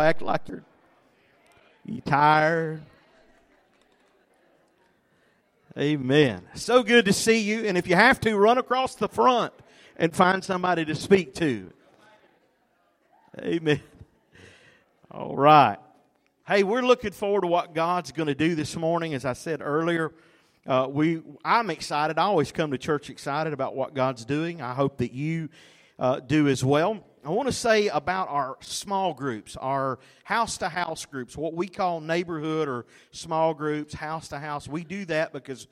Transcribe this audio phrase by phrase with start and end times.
[0.00, 0.64] Act like you're
[1.84, 2.82] you tired.
[5.78, 6.42] Amen.
[6.54, 7.66] So good to see you.
[7.66, 9.52] And if you have to, run across the front
[9.96, 11.70] and find somebody to speak to.
[13.38, 13.80] Amen.
[15.10, 15.76] All right.
[16.48, 19.14] Hey, we're looking forward to what God's going to do this morning.
[19.14, 20.12] As I said earlier,
[20.66, 22.18] uh, we I'm excited.
[22.18, 24.62] I always come to church excited about what God's doing.
[24.62, 25.50] I hope that you
[25.98, 27.04] uh, do as well.
[27.26, 31.66] I want to say about our small groups, our house to house groups, what we
[31.66, 34.68] call neighborhood or small groups, house to house.
[34.68, 35.66] We do that because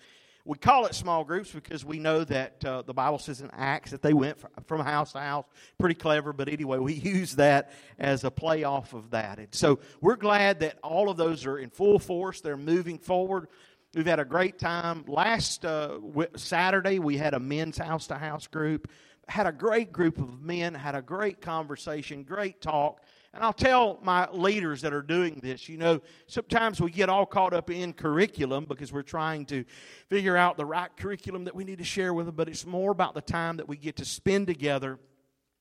[0.45, 3.93] we call it small groups because we know that uh, the Bible says in Acts
[3.93, 4.37] that they went
[4.67, 5.47] from house to house.
[5.79, 9.39] Pretty clever, but anyway, we use that as a play off of that.
[9.39, 12.41] And so we're glad that all of those are in full force.
[12.41, 13.47] They're moving forward.
[13.95, 15.05] We've had a great time.
[15.07, 16.01] Last uh,
[16.35, 18.91] Saturday, we had a men's house to house group
[19.29, 23.01] had a great group of men, had a great conversation, great talk.
[23.33, 27.27] And I'll tell my leaders that are doing this, you know, sometimes we get all
[27.27, 29.65] caught up in curriculum because we're trying to
[30.09, 32.93] figure out the right curriculum that we need to share with them, but it's more
[32.93, 35.01] about the time that we get to spend together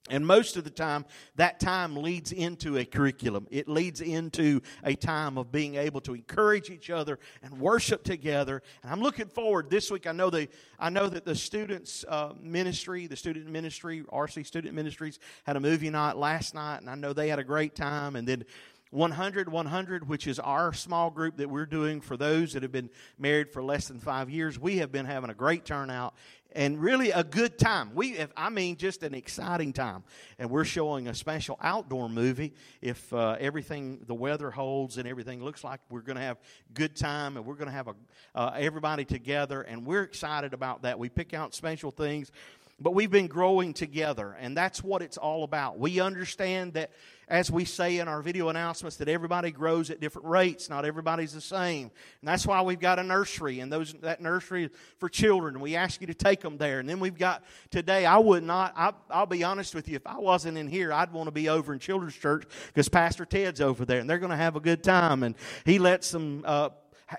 [0.09, 1.05] and most of the time,
[1.37, 3.47] that time leads into a curriculum.
[3.49, 8.61] It leads into a time of being able to encourage each other and worship together.
[8.81, 10.05] And I'm looking forward this week.
[10.05, 14.75] I know the I know that the students uh, ministry, the student ministry, RC Student
[14.75, 18.17] Ministries, had a movie night last night, and I know they had a great time.
[18.17, 18.43] And then
[18.93, 22.91] 100 100 which is our small group that we're doing for those that have been
[23.17, 26.13] married for less than five years we have been having a great turnout
[26.55, 27.91] and really a good time.
[27.93, 30.03] We, if, I mean, just an exciting time.
[30.39, 32.53] And we're showing a special outdoor movie.
[32.81, 36.37] If uh, everything, the weather holds and everything looks like we're going to have
[36.73, 37.95] good time and we're going to have a,
[38.35, 40.97] uh, everybody together, and we're excited about that.
[40.97, 42.31] We pick out special things
[42.79, 45.79] but we've been growing together, and that's what it's all about.
[45.79, 46.91] We understand that,
[47.27, 50.69] as we say in our video announcements, that everybody grows at different rates.
[50.69, 54.65] Not everybody's the same, and that's why we've got a nursery, and those that nursery
[54.65, 55.59] is for children.
[55.59, 58.05] We ask you to take them there, and then we've got today.
[58.05, 58.73] I would not.
[58.75, 59.95] I, will be honest with you.
[59.95, 63.25] If I wasn't in here, I'd want to be over in Children's Church because Pastor
[63.25, 66.43] Ted's over there, and they're going to have a good time, and he lets them.
[66.45, 66.69] Uh,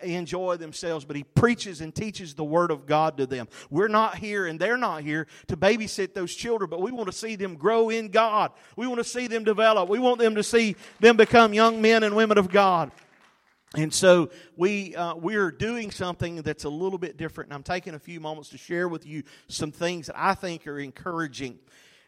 [0.03, 3.49] enjoy themselves, but he preaches and teaches the word of God to them.
[3.71, 7.12] We're not here and they're not here to babysit those children, but we want to
[7.12, 8.53] see them grow in God.
[8.77, 9.88] We want to see them develop.
[9.88, 12.91] We want them to see them become young men and women of God.
[13.77, 17.49] And so we uh, we're doing something that's a little bit different.
[17.49, 20.66] And I'm taking a few moments to share with you some things that I think
[20.66, 21.59] are encouraging.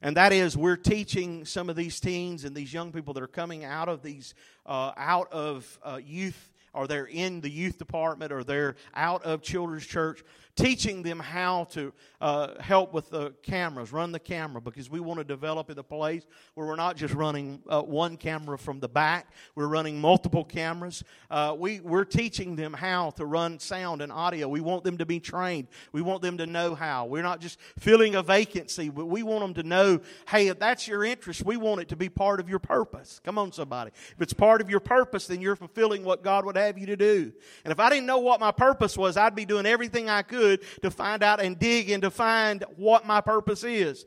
[0.02, 3.28] And that is, we're teaching some of these teens and these young people that are
[3.28, 8.30] coming out of these uh, out of uh, youth or they're in the youth department
[8.30, 10.22] or they're out of children's church
[10.56, 15.18] teaching them how to uh, help with the cameras, run the camera, because we want
[15.18, 18.88] to develop in a place where we're not just running uh, one camera from the
[18.88, 21.04] back, we're running multiple cameras.
[21.30, 24.48] Uh, we, we're teaching them how to run sound and audio.
[24.48, 27.04] We want them to be trained, we want them to know how.
[27.04, 30.88] We're not just filling a vacancy, but we want them to know hey, if that's
[30.88, 33.20] your interest, we want it to be part of your purpose.
[33.24, 33.90] Come on, somebody.
[34.12, 36.96] If it's part of your purpose, then you're fulfilling what God would have you to
[36.96, 37.32] do.
[37.64, 40.45] And if I didn't know what my purpose was, I'd be doing everything I could
[40.46, 44.06] good to find out and dig and to find what my purpose is.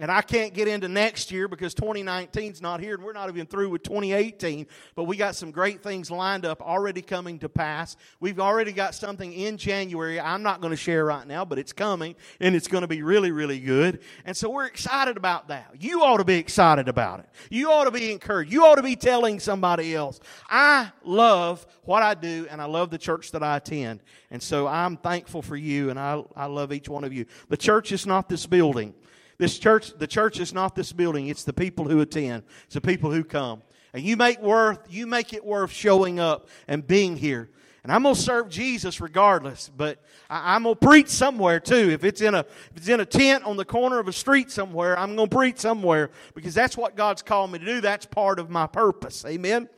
[0.00, 3.28] And I can't get into next year because 2019 is not here and we're not
[3.28, 4.66] even through with 2018.
[4.94, 7.96] But we got some great things lined up already coming to pass.
[8.20, 11.72] We've already got something in January I'm not going to share right now, but it's
[11.72, 14.00] coming and it's going to be really, really good.
[14.24, 15.74] And so we're excited about that.
[15.80, 17.26] You ought to be excited about it.
[17.50, 18.52] You ought to be encouraged.
[18.52, 20.20] You ought to be telling somebody else.
[20.48, 24.00] I love what I do and I love the church that I attend.
[24.30, 27.26] And so I'm thankful for you and I, I love each one of you.
[27.48, 28.94] The church is not this building.
[29.38, 31.28] This church, the church is not this building.
[31.28, 32.42] It's the people who attend.
[32.64, 33.62] It's the people who come.
[33.92, 37.48] And you make worth, you make it worth showing up and being here.
[37.84, 41.90] And I'm gonna serve Jesus regardless, but I, am gonna preach somewhere too.
[41.90, 44.50] If it's in a if it's in a tent on the corner of a street
[44.50, 47.80] somewhere, I'm gonna preach somewhere because that's what God's called me to do.
[47.80, 49.24] That's part of my purpose.
[49.24, 49.68] Amen.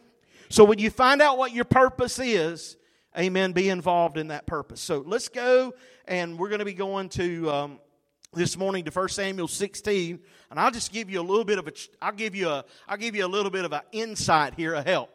[0.49, 2.77] So when you find out what your purpose is,
[3.17, 4.81] amen, be involved in that purpose.
[4.81, 5.75] So let's go,
[6.09, 7.79] and we're going to be going to um,
[8.33, 11.67] this morning to 1 Samuel 16, and I'll just give you a little bit of
[11.67, 14.75] a, I'll give you a, I'll give you a little bit of an insight here,
[14.75, 15.11] a help.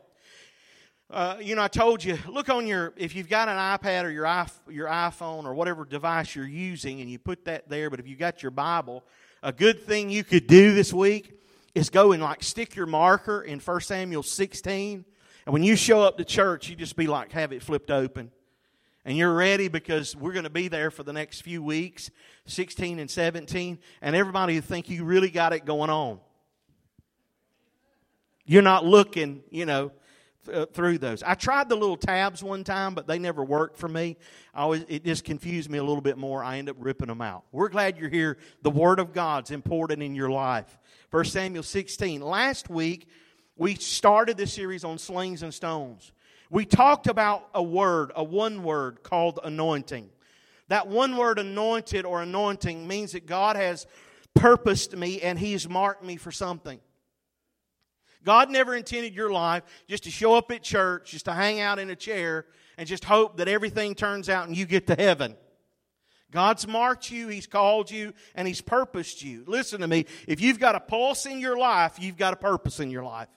[1.10, 4.10] Uh, you know, I told you, look on your, if you've got an iPad or
[4.10, 4.26] your,
[4.70, 8.20] your iPhone or whatever device you're using, and you put that there, but if you've
[8.20, 9.02] got your Bible,
[9.42, 11.40] a good thing you could do this week
[11.74, 15.06] is go and like stick your marker in 1 Samuel 16,
[15.46, 18.30] and when you show up to church, you just be like, have it flipped open
[19.06, 22.10] and you're ready because we're going to be there for the next few weeks
[22.48, 26.20] 16 and 17 and everybody think you really got it going on
[28.46, 29.92] You're not looking, you know,
[30.52, 31.24] uh, through those.
[31.24, 34.18] I tried the little tabs one time, but they never worked for me.
[34.54, 36.44] I always, it just confused me a little bit more.
[36.44, 37.46] I end up ripping them out.
[37.52, 38.38] We're glad you're here.
[38.62, 40.78] The Word of God's important in your life.
[41.10, 42.22] 1 Samuel 16.
[42.22, 43.08] Last week,
[43.56, 46.12] we started this series on slings and stones.
[46.50, 50.10] We talked about a word, a one word called anointing.
[50.68, 53.86] That one word, anointed or anointing, means that God has
[54.34, 56.80] purposed me and He's marked me for something.
[58.24, 61.78] God never intended your life just to show up at church, just to hang out
[61.78, 65.38] in a chair, and just hope that everything turns out and you get to heaven.
[66.32, 69.44] God's marked you, He's called you, and He's purposed you.
[69.48, 70.06] Listen to me.
[70.28, 73.30] If you've got a pulse in your life, you've got a purpose in your life.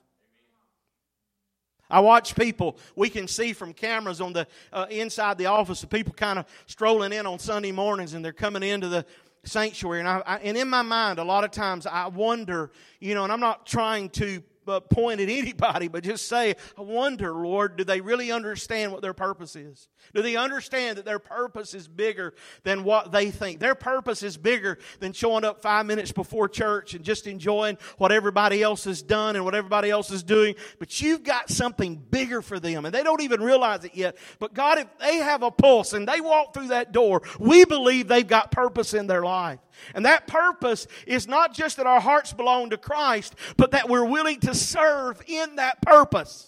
[1.90, 5.86] I watch people, we can see from cameras on the uh, inside the office, the
[5.86, 9.06] people kind of strolling in on Sunday mornings and they're coming into the
[9.44, 10.00] sanctuary.
[10.00, 12.70] And, I, I, and in my mind, a lot of times I wonder,
[13.00, 16.82] you know, and I'm not trying to uh, point at anybody, but just say, I
[16.82, 19.88] wonder, Lord, do they really understand what their purpose is?
[20.14, 23.60] Do they understand that their purpose is bigger than what they think?
[23.60, 28.12] Their purpose is bigger than showing up five minutes before church and just enjoying what
[28.12, 30.54] everybody else has done and what everybody else is doing.
[30.78, 34.16] But you've got something bigger for them, and they don't even realize it yet.
[34.38, 38.08] But God, if they have a pulse and they walk through that door, we believe
[38.08, 39.58] they've got purpose in their life.
[39.94, 44.04] And that purpose is not just that our hearts belong to Christ, but that we're
[44.04, 46.46] willing to serve in that purpose.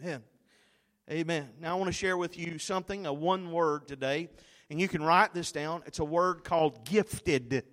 [0.00, 0.22] Amen.
[1.10, 1.48] Amen.
[1.60, 4.28] Now I want to share with you something, a one word today,
[4.70, 5.82] and you can write this down.
[5.86, 7.64] It's a word called gifted.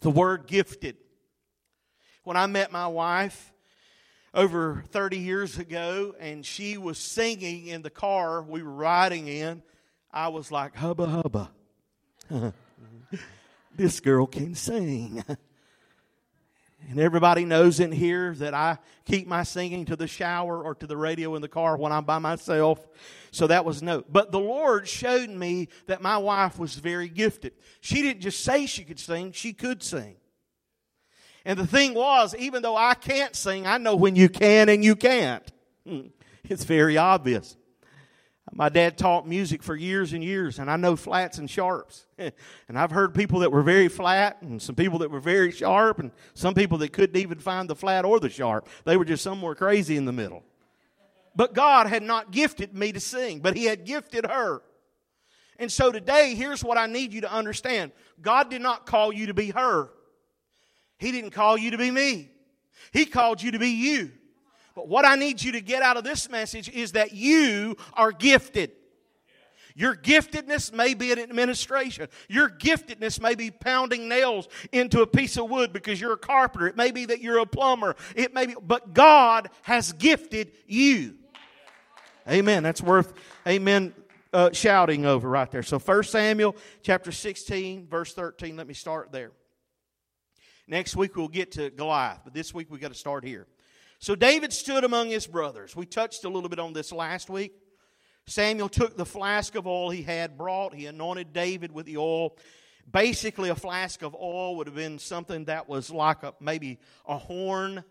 [0.00, 0.96] The word gifted.
[2.24, 3.52] When I met my wife
[4.34, 9.62] over 30 years ago, and she was singing in the car we were riding in,
[10.12, 11.50] I was like, hubba hubba.
[13.76, 15.24] this girl can sing.
[16.88, 20.86] And everybody knows in here that I keep my singing to the shower or to
[20.86, 22.86] the radio in the car when I'm by myself.
[23.32, 24.04] So that was no.
[24.08, 27.54] But the Lord showed me that my wife was very gifted.
[27.80, 30.16] She didn't just say she could sing, she could sing.
[31.44, 34.84] And the thing was, even though I can't sing, I know when you can and
[34.84, 35.50] you can't.
[35.86, 36.08] Hmm.
[36.44, 37.56] It's very obvious.
[38.56, 42.06] My dad taught music for years and years, and I know flats and sharps.
[42.18, 42.32] and
[42.74, 46.10] I've heard people that were very flat, and some people that were very sharp, and
[46.32, 48.66] some people that couldn't even find the flat or the sharp.
[48.86, 50.42] They were just somewhere crazy in the middle.
[51.34, 54.62] But God had not gifted me to sing, but He had gifted her.
[55.58, 57.92] And so today, here's what I need you to understand
[58.22, 59.90] God did not call you to be her,
[60.98, 62.30] He didn't call you to be me,
[62.90, 64.12] He called you to be you.
[64.76, 68.12] But what I need you to get out of this message is that you are
[68.12, 68.72] gifted.
[69.74, 72.08] Your giftedness may be in administration.
[72.28, 76.66] Your giftedness may be pounding nails into a piece of wood because you're a carpenter.
[76.66, 77.96] It may be that you're a plumber.
[78.14, 81.14] It may be, but God has gifted you.
[82.28, 82.62] Amen.
[82.62, 83.14] That's worth,
[83.46, 83.94] amen,
[84.34, 85.62] uh, shouting over right there.
[85.62, 88.56] So 1 Samuel chapter 16, verse 13.
[88.56, 89.32] Let me start there.
[90.68, 93.46] Next week we'll get to Goliath, but this week we've got to start here.
[93.98, 95.74] So David stood among his brothers.
[95.74, 97.52] We touched a little bit on this last week.
[98.26, 102.36] Samuel took the flask of oil he had brought, he anointed David with the oil.
[102.90, 107.16] Basically, a flask of oil would have been something that was like a, maybe a
[107.16, 107.84] horn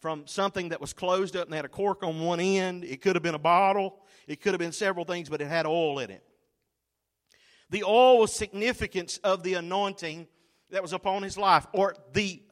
[0.00, 2.84] from something that was closed up and had a cork on one end.
[2.84, 5.66] It could have been a bottle, it could have been several things, but it had
[5.66, 6.22] oil in it.
[7.70, 10.28] The oil was significance of the anointing
[10.70, 12.42] that was upon his life, or the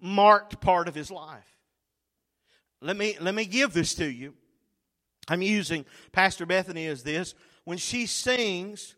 [0.00, 1.51] marked part of his life.
[2.82, 4.34] Let me, let me give this to you.
[5.28, 7.34] I'm using Pastor Bethany as this.
[7.64, 8.96] When she sings,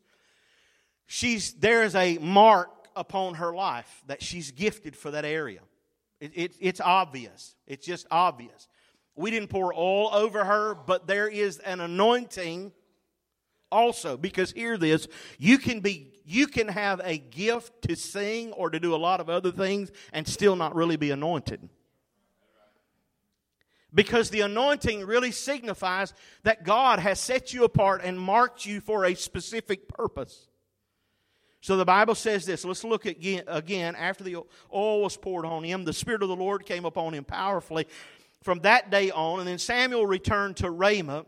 [1.06, 5.60] she's, there is a mark upon her life that she's gifted for that area.
[6.18, 7.56] It, it, it's obvious.
[7.66, 8.68] It's just obvious.
[9.16, 12.72] We didn't pour oil over her, but there is an anointing
[13.70, 14.16] also.
[14.16, 15.06] Because hear this,
[15.38, 19.20] you can be you can have a gift to sing or to do a lot
[19.20, 21.68] of other things and still not really be anointed
[23.94, 29.04] because the anointing really signifies that God has set you apart and marked you for
[29.04, 30.48] a specific purpose.
[31.60, 32.64] So the Bible says this.
[32.64, 33.94] Let's look again, again.
[33.96, 34.36] After the
[34.72, 37.86] oil was poured on him, the Spirit of the Lord came upon him powerfully
[38.42, 39.38] from that day on.
[39.38, 41.24] And then Samuel returned to Ramah.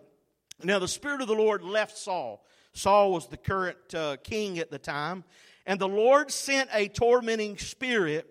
[0.63, 2.45] Now the Spirit of the Lord left Saul.
[2.75, 5.25] Saul was the current uh, king at the time.
[5.65, 8.29] And the Lord sent a tormenting spirit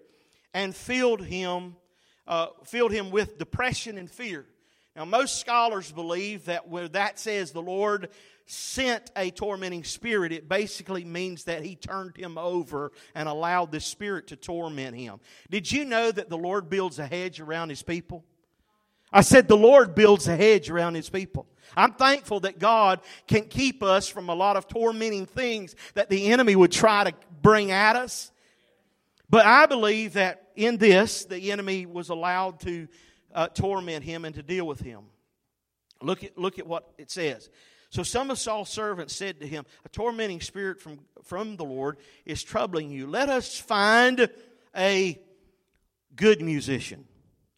[0.53, 1.75] and filled him
[2.27, 4.45] uh, filled him with depression and fear.
[4.95, 8.09] Now, most scholars believe that where that says the Lord
[8.45, 13.79] sent a tormenting spirit, it basically means that he turned him over and allowed the
[13.79, 15.19] spirit to torment him.
[15.49, 18.23] Did you know that the Lord builds a hedge around his people?
[19.11, 21.47] I said the Lord builds a hedge around his people.
[21.75, 26.27] I'm thankful that God can keep us from a lot of tormenting things that the
[26.31, 28.31] enemy would try to bring at us.
[29.29, 32.87] But I believe that in this, the enemy was allowed to
[33.33, 35.03] uh, torment him and to deal with him.
[36.01, 37.49] Look at, look at what it says.
[37.89, 41.97] So some of Saul's servants said to him, A tormenting spirit from, from the Lord
[42.25, 43.07] is troubling you.
[43.07, 44.29] Let us find
[44.75, 45.19] a
[46.15, 47.05] good musician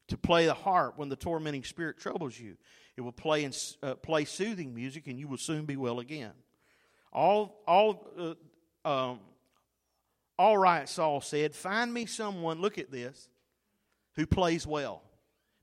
[0.08, 2.58] to play the harp when the tormenting spirit troubles you.
[2.96, 3.50] It will play,
[3.84, 6.32] uh, play soothing music, and you will soon be well again.
[7.12, 8.36] All, all,
[8.86, 9.20] uh, um,
[10.40, 13.30] all right, Saul said, Find me someone, look at this,
[14.16, 15.02] who plays well.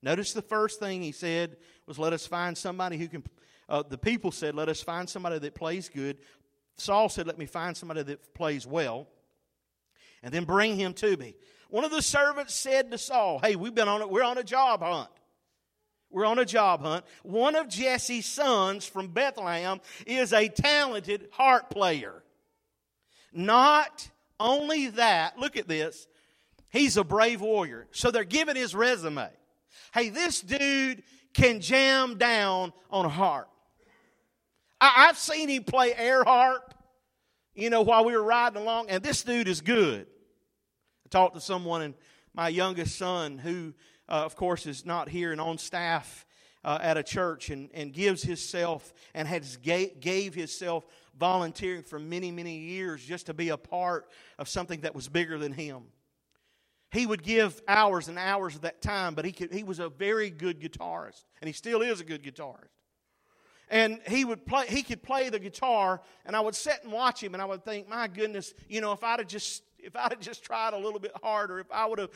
[0.02, 3.24] Notice the first thing he said was, Let us find somebody who can
[3.68, 6.18] uh, the people said, Let us find somebody that plays good.
[6.76, 9.06] Saul said, Let me find somebody that plays well,
[10.22, 11.34] and then bring him to me.
[11.70, 14.44] One of the servants said to Saul, Hey, we've been on it, we're on a
[14.44, 15.10] job hunt.
[16.10, 17.04] We're on a job hunt.
[17.24, 22.22] One of Jesse's sons from Bethlehem is a talented harp player.
[23.32, 24.08] Not
[24.40, 26.06] only that, look at this,
[26.70, 27.86] he's a brave warrior.
[27.92, 29.28] So they're giving his resume.
[29.92, 33.48] Hey, this dude can jam down on a harp.
[34.80, 36.74] I, have seen him play air harp,
[37.54, 40.06] you know, while we were riding along, and this dude is good.
[41.06, 41.94] I talked to someone, and
[42.34, 43.72] my youngest son, who,
[44.08, 46.26] uh, of course, is not here and on staff
[46.64, 50.84] uh, at a church, and, and gives himself and has gave, gave himself
[51.18, 55.38] volunteering for many, many years just to be a part of something that was bigger
[55.38, 55.84] than him.
[56.90, 59.88] He would give hours and hours of that time, but he, could, he was a
[59.88, 62.68] very good guitarist, and he still is a good guitarist
[63.70, 67.22] and he would play he could play the guitar and i would sit and watch
[67.22, 70.12] him and i would think my goodness you know if i'd have just if i'd
[70.12, 72.10] have just tried a little bit harder if i would have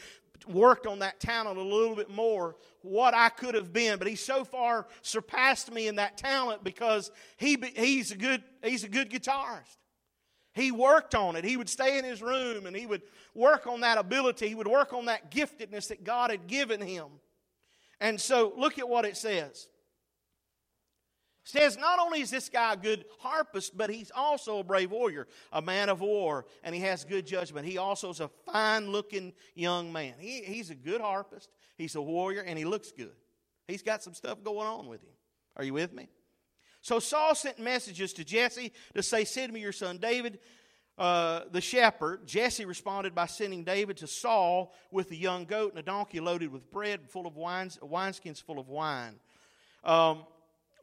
[0.47, 3.99] worked on that talent a little bit more what i could have been.
[3.99, 8.85] But he so far surpassed me in that talent because he he's a good he's
[8.85, 9.77] a good guitarist.
[10.53, 11.45] He worked on it.
[11.45, 13.03] He would stay in his room and he would
[13.35, 14.49] work on that ability.
[14.49, 17.07] He would work on that giftedness that god had given him.
[18.01, 19.69] And so look at what it says
[21.49, 25.27] says not only is this guy a good harpist, but he's also a brave warrior,
[25.51, 27.67] a man of war, and he has good judgment.
[27.67, 30.13] He also is a fine looking young man.
[30.19, 33.15] He, he's a good harpist, he's a warrior, and he looks good.
[33.67, 35.13] He's got some stuff going on with him.
[35.57, 36.09] Are you with me?
[36.83, 40.41] So Saul sent messages to Jesse to say, Send me your son David,
[40.99, 42.27] uh, the shepherd.
[42.27, 46.53] Jesse responded by sending David to Saul with a young goat and a donkey loaded
[46.53, 49.15] with bread and full of wines, wineskins full of wine.
[49.83, 50.25] Um,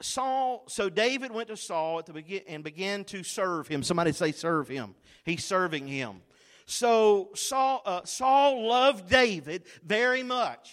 [0.02, 3.84] Saul, so David went to Saul at the begin and began to serve him.
[3.84, 4.96] Somebody say, serve him.
[5.24, 6.22] He's serving him.
[6.66, 10.72] So Saul, uh, Saul loved David very much.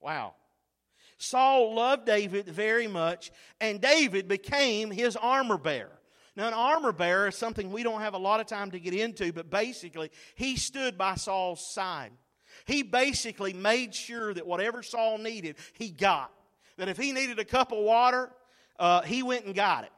[0.00, 0.34] Wow.
[1.16, 3.30] Saul loved David very much,
[3.60, 5.98] and David became his armor bearer.
[6.36, 8.92] Now, an armor bearer is something we don't have a lot of time to get
[8.92, 12.10] into, but basically, he stood by Saul's side.
[12.66, 16.32] He basically made sure that whatever Saul needed, he got
[16.76, 18.30] that if he needed a cup of water,
[18.78, 19.92] uh, he went and got it.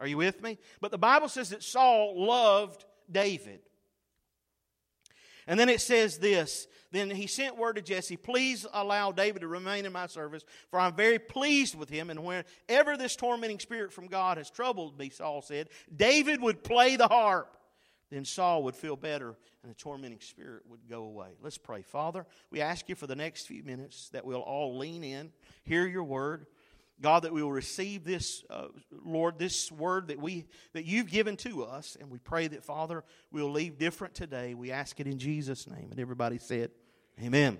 [0.00, 0.58] Are you with me?
[0.80, 3.60] But the Bible says that Saul loved David.
[5.46, 9.48] And then it says this Then he sent word to Jesse, Please allow David to
[9.48, 12.10] remain in my service, for I'm very pleased with him.
[12.10, 16.96] And whenever this tormenting spirit from God has troubled me, Saul said, David would play
[16.96, 17.56] the harp.
[18.10, 21.30] Then Saul would feel better and the tormenting spirit would go away.
[21.42, 21.82] Let's pray.
[21.82, 25.32] Father, we ask you for the next few minutes that we'll all lean in,
[25.64, 26.46] hear your word.
[27.00, 28.68] God, that we will receive this, uh,
[29.04, 33.02] Lord, this word that we that you've given to us, and we pray that Father
[33.32, 34.54] we'll leave different today.
[34.54, 36.70] We ask it in Jesus' name, and everybody said,
[37.20, 37.58] Amen.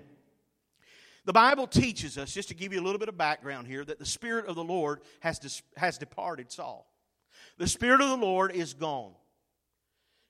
[1.25, 3.99] The Bible teaches us, just to give you a little bit of background here, that
[3.99, 6.89] the Spirit of the Lord has dis- has departed Saul.
[7.57, 9.15] The Spirit of the Lord is gone.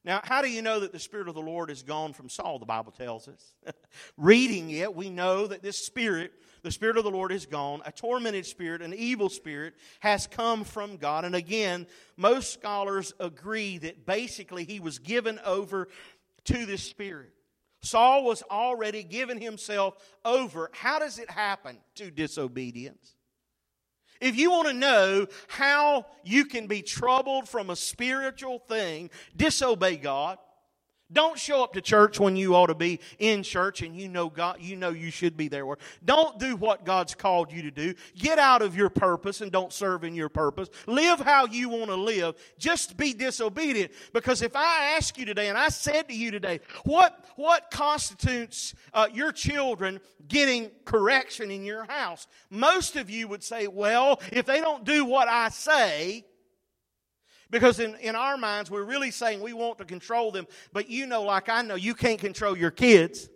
[0.05, 2.59] Now, how do you know that the Spirit of the Lord is gone from Saul?
[2.59, 3.55] The Bible tells us.
[4.17, 6.31] Reading it, we know that this Spirit,
[6.61, 7.81] the Spirit of the Lord, is gone.
[7.85, 11.25] A tormented spirit, an evil spirit, has come from God.
[11.25, 15.87] And again, most scholars agree that basically he was given over
[16.45, 17.31] to this Spirit.
[17.81, 20.69] Saul was already given himself over.
[20.71, 21.79] How does it happen?
[21.95, 23.14] To disobedience.
[24.21, 29.97] If you want to know how you can be troubled from a spiritual thing, disobey
[29.97, 30.37] God.
[31.13, 34.27] Don't show up to church when you ought to be in church and you know
[34.27, 35.65] God, you know you should be there.
[36.03, 37.93] Don't do what God's called you to do.
[38.17, 40.69] Get out of your purpose and don't serve in your purpose.
[40.87, 42.35] Live how you want to live.
[42.57, 43.91] Just be disobedient.
[44.13, 48.73] Because if I ask you today, and I said to you today, what, what constitutes
[48.91, 52.25] uh, your children getting correction in your house?
[52.49, 56.25] Most of you would say, well, if they don't do what I say,
[57.51, 61.05] because in, in our minds, we're really saying we want to control them, but you
[61.05, 63.29] know, like I know, you can't control your kids.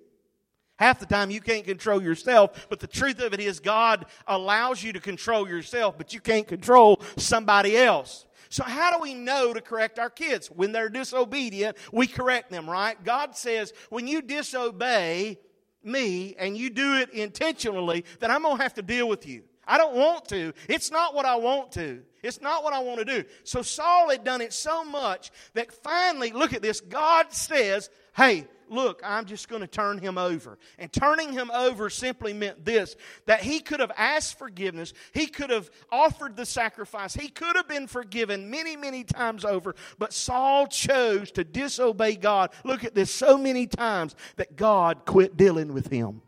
[0.78, 4.82] Half the time you can't control yourself, but the truth of it is God allows
[4.82, 8.26] you to control yourself, but you can't control somebody else.
[8.48, 10.48] So how do we know to correct our kids?
[10.48, 13.02] When they're disobedient, we correct them, right?
[13.04, 15.38] God says, when you disobey
[15.84, 19.44] me and you do it intentionally, then I'm going to have to deal with you.
[19.70, 20.52] I don't want to.
[20.68, 22.02] It's not what I want to.
[22.24, 23.24] It's not what I want to do.
[23.44, 28.48] So Saul had done it so much that finally, look at this, God says, hey,
[28.68, 30.58] look, I'm just going to turn him over.
[30.80, 32.96] And turning him over simply meant this
[33.28, 37.68] that he could have asked forgiveness, he could have offered the sacrifice, he could have
[37.68, 39.76] been forgiven many, many times over.
[40.00, 42.52] But Saul chose to disobey God.
[42.66, 46.22] Look at this so many times that God quit dealing with him.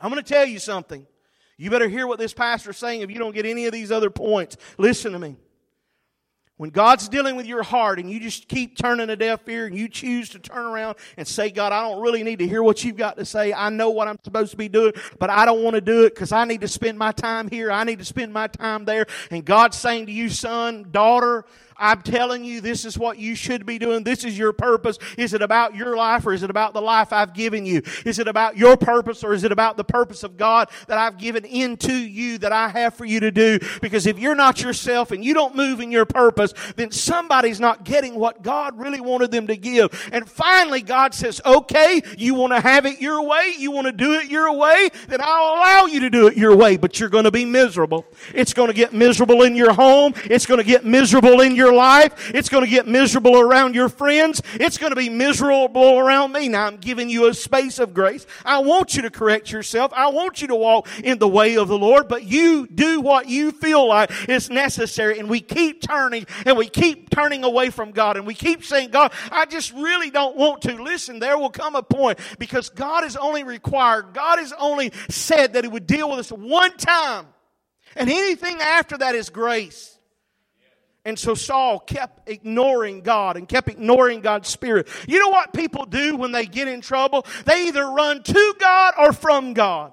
[0.00, 1.06] I'm going to tell you something.
[1.56, 3.90] You better hear what this pastor is saying if you don't get any of these
[3.90, 4.56] other points.
[4.76, 5.36] Listen to me.
[6.58, 9.76] When God's dealing with your heart and you just keep turning a deaf ear and
[9.76, 12.82] you choose to turn around and say, God, I don't really need to hear what
[12.82, 13.52] you've got to say.
[13.52, 16.14] I know what I'm supposed to be doing, but I don't want to do it
[16.14, 17.70] because I need to spend my time here.
[17.70, 19.04] I need to spend my time there.
[19.30, 21.44] And God's saying to you, son, daughter,
[21.78, 24.04] I'm telling you, this is what you should be doing.
[24.04, 24.98] This is your purpose.
[25.16, 27.82] Is it about your life or is it about the life I've given you?
[28.04, 31.18] Is it about your purpose or is it about the purpose of God that I've
[31.18, 33.58] given into you that I have for you to do?
[33.80, 37.84] Because if you're not yourself and you don't move in your purpose, then somebody's not
[37.84, 40.08] getting what God really wanted them to give.
[40.12, 43.54] And finally, God says, okay, you want to have it your way?
[43.58, 44.88] You want to do it your way?
[45.08, 48.06] Then I'll allow you to do it your way, but you're going to be miserable.
[48.34, 50.14] It's going to get miserable in your home.
[50.24, 52.30] It's going to get miserable in your your life.
[52.32, 54.40] It's going to get miserable around your friends.
[54.54, 56.48] It's going to be miserable around me.
[56.48, 58.24] Now I'm giving you a space of grace.
[58.44, 59.92] I want you to correct yourself.
[59.94, 63.28] I want you to walk in the way of the Lord, but you do what
[63.28, 65.18] you feel like is necessary.
[65.18, 68.90] And we keep turning and we keep turning away from God and we keep saying,
[68.90, 70.80] God, I just really don't want to.
[70.80, 75.54] Listen, there will come a point because God is only required, God has only said
[75.54, 77.26] that He would deal with us one time.
[77.96, 79.95] And anything after that is grace.
[81.06, 84.88] And so Saul kept ignoring God and kept ignoring God's Spirit.
[85.06, 87.24] You know what people do when they get in trouble?
[87.44, 89.92] They either run to God or from God.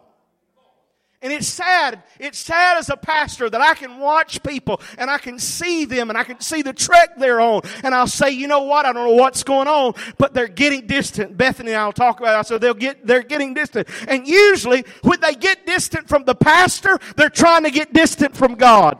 [1.21, 2.02] And it's sad.
[2.19, 6.10] It's sad as a pastor that I can watch people and I can see them
[6.10, 7.62] and I can see the trek they're on.
[7.84, 8.88] And I'll say, you know what?
[8.88, 11.38] I don't know what's going on, but they're getting distant.
[11.38, 12.47] Bethany and I'll talk about it.
[12.47, 13.88] So they'll get, they're getting distant.
[14.08, 18.56] And usually when they get distant from the pastor, they're trying to get distant from
[18.56, 18.97] God.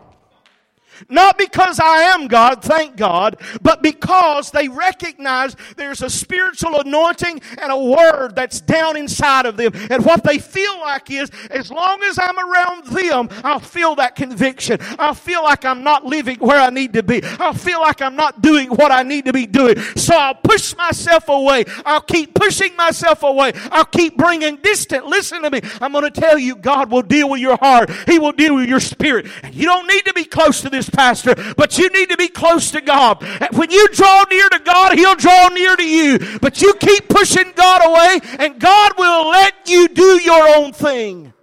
[1.10, 7.42] Not because I am God, thank God, but because they recognize there's a spiritual anointing
[7.62, 9.74] and a word that's down inside of them.
[9.90, 14.16] And what they feel like is, as long as I'm around them, I'll feel that
[14.16, 14.78] conviction.
[15.00, 17.22] I'll feel like I'm not living where I need to be.
[17.40, 19.80] I'll feel like I'm not doing what I need to be doing.
[19.96, 21.66] So I'll push myself away.
[21.86, 23.54] I'll keep pushing myself away.
[23.72, 25.06] I'll keep bringing distant.
[25.06, 25.62] Listen to me.
[25.82, 27.90] I'm going to tell you, God will deal with your heart.
[28.08, 29.28] He will deal with your spirit.
[29.52, 32.72] You don't need to be close to this pastor, but you need to be close
[32.72, 33.24] to God.
[33.54, 36.20] When you draw near to God, He'll draw near to you.
[36.40, 41.34] But you keep pushing God away, and God will let you do your own thing.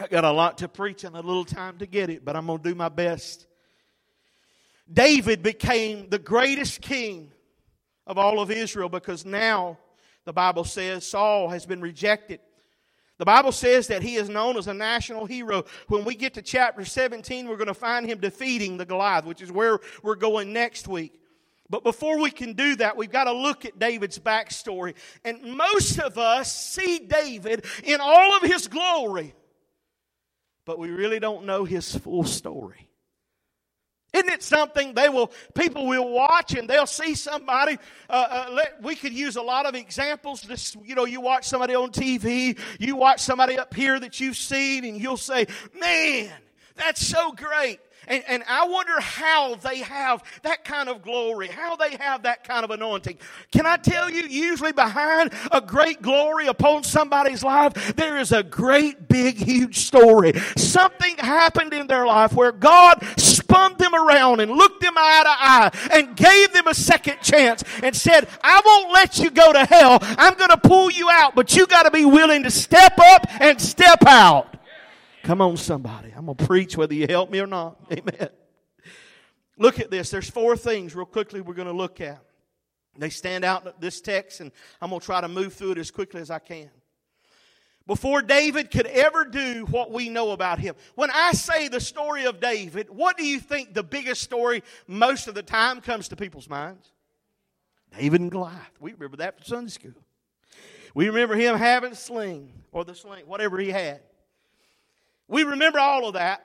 [0.00, 2.46] I got a lot to preach and a little time to get it, but I'm
[2.46, 3.46] going to do my best.
[4.92, 7.32] David became the greatest king
[8.06, 9.78] of all of Israel because now
[10.24, 12.40] the Bible says Saul has been rejected
[13.18, 15.64] the Bible says that he is known as a national hero.
[15.88, 19.40] When we get to chapter 17, we're going to find him defeating the Goliath, which
[19.40, 21.20] is where we're going next week.
[21.70, 24.94] But before we can do that, we've got to look at David's backstory.
[25.24, 29.34] And most of us see David in all of his glory,
[30.66, 32.88] but we really don't know his full story.
[34.14, 37.78] Isn't it something they will, people will watch and they'll see somebody.
[38.08, 40.42] Uh, uh, let, we could use a lot of examples.
[40.42, 44.36] This, you know, you watch somebody on TV, you watch somebody up here that you've
[44.36, 45.46] seen, and you'll say,
[45.78, 46.30] man,
[46.76, 47.80] that's so great.
[48.08, 52.44] And, and I wonder how they have that kind of glory, how they have that
[52.44, 53.18] kind of anointing.
[53.52, 58.42] Can I tell you, usually behind a great glory upon somebody's life, there is a
[58.42, 60.32] great, big, huge story.
[60.56, 65.30] Something happened in their life where God spun them around and looked them eye to
[65.30, 69.64] eye and gave them a second chance and said, I won't let you go to
[69.64, 69.98] hell.
[70.02, 73.26] I'm going to pull you out, but you got to be willing to step up
[73.40, 74.54] and step out.
[75.24, 76.12] Come on, somebody.
[76.14, 77.80] I'm going to preach whether you help me or not.
[77.90, 78.28] Amen.
[79.56, 80.10] Look at this.
[80.10, 82.20] There's four things, real quickly, we're going to look at.
[82.98, 85.78] They stand out in this text, and I'm going to try to move through it
[85.78, 86.68] as quickly as I can.
[87.86, 90.74] Before David could ever do what we know about him.
[90.94, 95.26] When I say the story of David, what do you think the biggest story most
[95.26, 96.92] of the time comes to people's minds?
[97.98, 98.78] David and Goliath.
[98.78, 100.04] We remember that from Sunday school.
[100.94, 104.00] We remember him having sling, or the sling, whatever he had.
[105.28, 106.44] We remember all of that.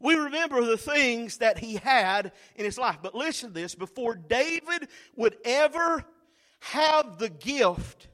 [0.00, 2.98] We remember the things that he had in his life.
[3.02, 6.04] But listen to this before David would ever
[6.60, 8.08] have the gift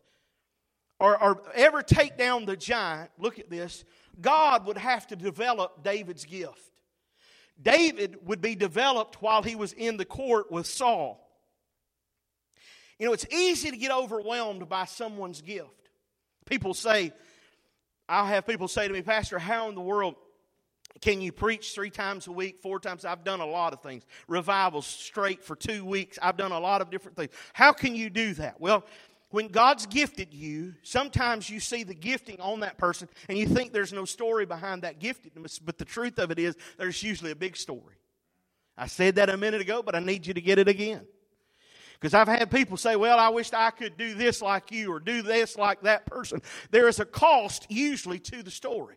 [1.00, 3.84] or, or ever take down the giant, look at this,
[4.20, 6.60] God would have to develop David's gift.
[7.60, 11.24] David would be developed while he was in the court with Saul.
[12.98, 15.90] You know, it's easy to get overwhelmed by someone's gift.
[16.46, 17.12] People say,
[18.08, 20.14] I'll have people say to me, Pastor, how in the world
[21.00, 23.04] can you preach three times a week, four times?
[23.04, 24.04] I've done a lot of things.
[24.26, 26.18] Revivals straight for two weeks.
[26.20, 27.30] I've done a lot of different things.
[27.52, 28.60] How can you do that?
[28.60, 28.84] Well,
[29.30, 33.72] when God's gifted you, sometimes you see the gifting on that person and you think
[33.72, 37.36] there's no story behind that giftedness, but the truth of it is there's usually a
[37.36, 37.96] big story.
[38.76, 41.06] I said that a minute ago, but I need you to get it again.
[42.00, 45.00] Because I've had people say, well, I wish I could do this like you or
[45.00, 46.40] do this like that person.
[46.70, 48.96] There is a cost usually to the story.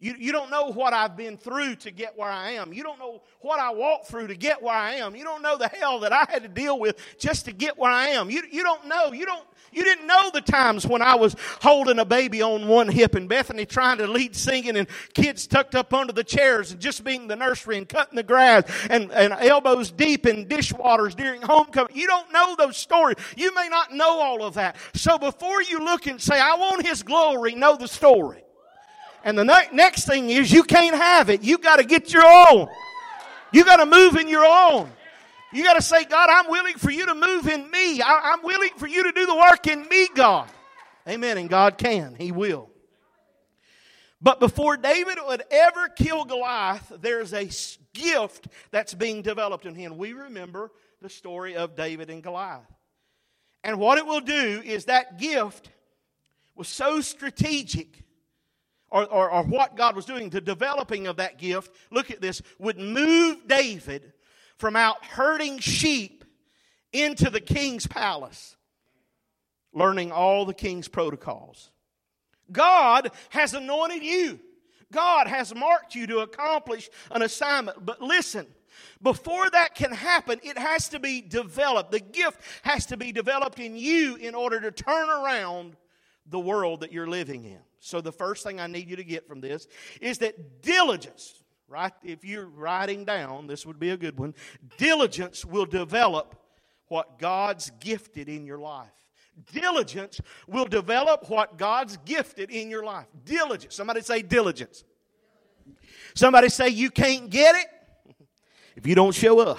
[0.00, 2.72] You, you don't know what I've been through to get where I am.
[2.72, 5.16] You don't know what I walked through to get where I am.
[5.16, 7.90] You don't know the hell that I had to deal with just to get where
[7.90, 8.30] I am.
[8.30, 9.12] You, you don't know.
[9.12, 12.88] You don't, you didn't know the times when I was holding a baby on one
[12.88, 16.80] hip and Bethany trying to lead singing and kids tucked up under the chairs and
[16.80, 21.42] just being the nursery and cutting the grass and, and elbows deep in dishwaters during
[21.42, 21.96] homecoming.
[21.96, 23.16] You don't know those stories.
[23.36, 24.76] You may not know all of that.
[24.94, 28.44] So before you look and say, I want his glory, know the story.
[29.28, 31.42] And the ne- next thing is you can't have it.
[31.42, 32.66] You got to get your own.
[33.52, 34.90] You got to move in your own.
[35.52, 38.00] You got to say, God, I'm willing for you to move in me.
[38.00, 40.48] I- I'm willing for you to do the work in me, God.
[41.06, 41.36] Amen.
[41.36, 42.14] And God can.
[42.14, 42.70] He will.
[44.22, 47.50] But before David would ever kill Goliath, there's a
[47.92, 49.98] gift that's being developed in him.
[49.98, 52.64] We remember the story of David and Goliath.
[53.62, 55.68] And what it will do is that gift
[56.56, 58.07] was so strategic
[58.90, 62.40] or, or, or, what God was doing, the developing of that gift, look at this,
[62.58, 64.12] would move David
[64.56, 66.24] from out herding sheep
[66.92, 68.56] into the king's palace,
[69.72, 71.70] learning all the king's protocols.
[72.50, 74.40] God has anointed you.
[74.92, 77.84] God has marked you to accomplish an assignment.
[77.84, 78.46] But listen,
[79.02, 81.90] before that can happen, it has to be developed.
[81.90, 85.76] The gift has to be developed in you in order to turn around
[86.30, 87.60] the world that you're living in.
[87.80, 89.66] So, the first thing I need you to get from this
[90.00, 91.92] is that diligence, right?
[92.02, 94.34] If you're writing down, this would be a good one.
[94.76, 96.34] Diligence will develop
[96.88, 98.88] what God's gifted in your life.
[99.52, 103.06] Diligence will develop what God's gifted in your life.
[103.24, 103.74] Diligence.
[103.74, 104.84] Somebody say diligence.
[106.14, 107.66] Somebody say you can't get it
[108.76, 109.58] if you don't show up.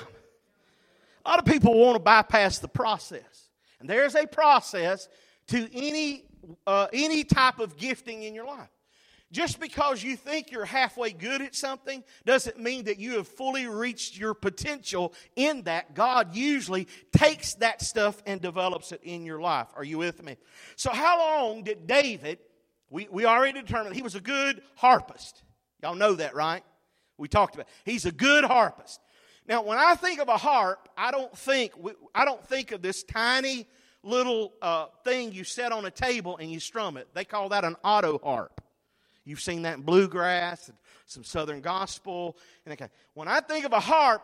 [1.26, 3.50] A lot of people want to bypass the process.
[3.80, 5.08] And there's a process
[5.48, 6.26] to any
[6.68, 8.70] uh, any type of gifting in your life.
[9.32, 13.68] Just because you think you're halfway good at something doesn't mean that you have fully
[13.68, 15.94] reached your potential in that.
[15.94, 19.68] God usually takes that stuff and develops it in your life.
[19.76, 20.38] Are you with me?
[20.76, 22.40] So, how long did David,
[22.90, 25.44] we, we already determined he was a good harpist.
[25.84, 26.64] Y'all know that, right?
[27.18, 27.74] We talked about it.
[27.86, 29.00] He's a good harpist.
[29.48, 31.74] Now, when I think of a harp, I don't think
[32.16, 33.68] I don't think of this tiny
[34.04, 37.08] little uh, thing you set on a table and you strum it.
[37.14, 38.62] They call that an auto harp.
[39.26, 42.38] You've seen that in bluegrass and some southern gospel.
[42.66, 42.90] And.
[43.14, 44.24] When I think of a harp,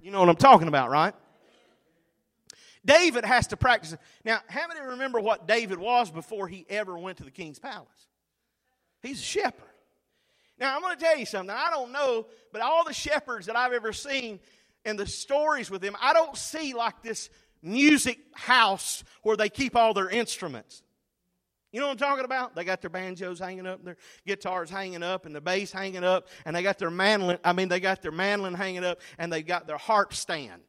[0.00, 1.14] you know what I'm talking about, right?
[2.84, 3.96] David has to practice.
[4.24, 7.86] Now, how many remember what David was before he ever went to the king's palace?
[9.02, 9.71] He's a shepherd.
[10.62, 11.52] Now, I'm going to tell you something.
[11.52, 14.38] I don't know, but all the shepherds that I've ever seen
[14.84, 17.30] and the stories with them, I don't see like this
[17.62, 20.84] music house where they keep all their instruments.
[21.72, 22.54] You know what I'm talking about?
[22.54, 26.28] They got their banjos hanging up, their guitars hanging up, and the bass hanging up,
[26.44, 27.38] and they got their mandolin.
[27.42, 30.62] I mean, they got their mandolin hanging up, and they got their harp stand.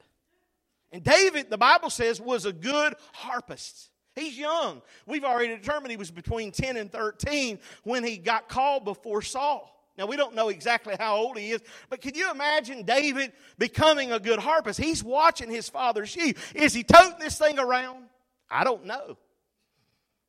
[0.92, 3.92] And David, the Bible says, was a good harpist.
[4.16, 4.82] He's young.
[5.06, 9.70] We've already determined he was between 10 and 13 when he got called before Saul.
[9.98, 14.12] Now, we don't know exactly how old he is, but can you imagine David becoming
[14.12, 14.80] a good harpist?
[14.80, 16.40] He's watching his father's sheep.
[16.56, 18.06] Is he toting this thing around?
[18.50, 19.18] I don't know.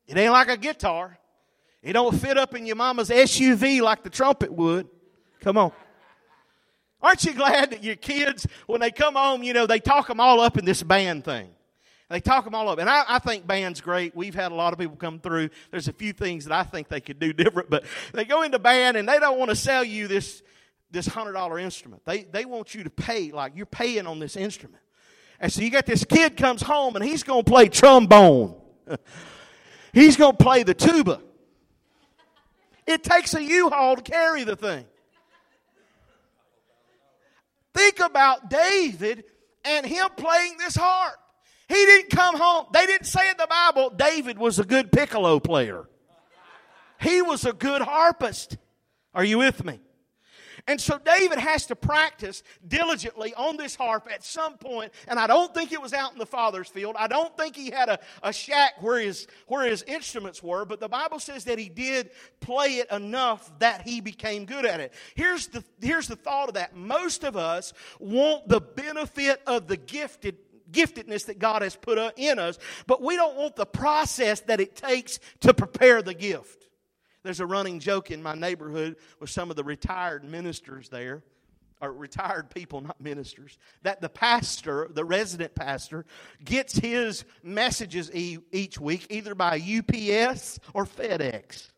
[0.06, 1.18] It ain't like a guitar.
[1.82, 4.86] It don't fit up in your mama's SUV like the trumpet would.
[5.40, 5.72] Come on.
[7.00, 10.20] Aren't you glad that your kids, when they come home, you know, they talk them
[10.20, 11.53] all up in this band thing?
[12.14, 12.78] They talk them all up.
[12.78, 14.14] And I, I, think band's great.
[14.14, 15.50] We've had a lot of people come through.
[15.72, 18.60] There's a few things that I think they could do different, but they go into
[18.60, 20.44] band and they don't want to sell you this,
[20.92, 22.04] this $100 instrument.
[22.04, 24.80] They, they want you to pay, like you're paying on this instrument.
[25.40, 28.54] And so you got this kid comes home and he's going to play trombone.
[29.92, 31.20] he's going to play the tuba.
[32.86, 34.84] It takes a U-Haul to carry the thing.
[37.74, 39.24] Think about David
[39.64, 41.16] and him playing this harp.
[41.74, 42.66] He didn't come home.
[42.72, 45.88] They didn't say in the Bible David was a good piccolo player.
[47.00, 48.56] He was a good harpist.
[49.12, 49.80] Are you with me?
[50.68, 55.26] And so David has to practice diligently on this harp at some point, and I
[55.26, 56.96] don't think it was out in the father's field.
[56.98, 60.80] I don't think he had a, a shack where his, where his instruments were, but
[60.80, 62.10] the Bible says that he did
[62.40, 64.94] play it enough that he became good at it.
[65.16, 66.74] Here's the, here's the thought of that.
[66.74, 70.38] Most of us want the benefit of the gifted
[70.70, 74.60] giftedness that God has put uh, in us, but we don't want the process that
[74.60, 76.68] it takes to prepare the gift.
[77.22, 81.22] There's a running joke in my neighborhood with some of the retired ministers there,
[81.80, 86.04] or retired people, not ministers, that the pastor, the resident pastor,
[86.44, 91.70] gets his messages each week either by UPS or FedEx.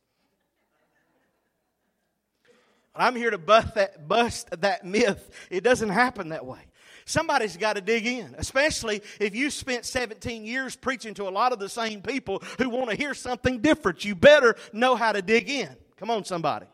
[2.98, 5.30] I'm here to bust that, bust that myth.
[5.50, 6.60] It doesn't happen that way.
[7.08, 11.52] Somebody's got to dig in, especially if you spent 17 years preaching to a lot
[11.52, 14.04] of the same people who want to hear something different.
[14.04, 15.68] You better know how to dig in.
[15.98, 16.66] Come on, somebody.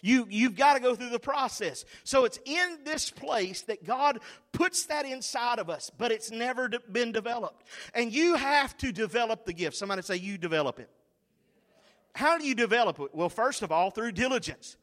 [0.00, 1.84] You, you've got to go through the process.
[2.04, 4.20] So it's in this place that God
[4.52, 7.66] puts that inside of us, but it's never been developed.
[7.92, 9.76] And you have to develop the gift.
[9.76, 10.88] Somebody say, You develop it.
[12.14, 13.14] How do you develop it?
[13.14, 14.78] Well, first of all, through diligence.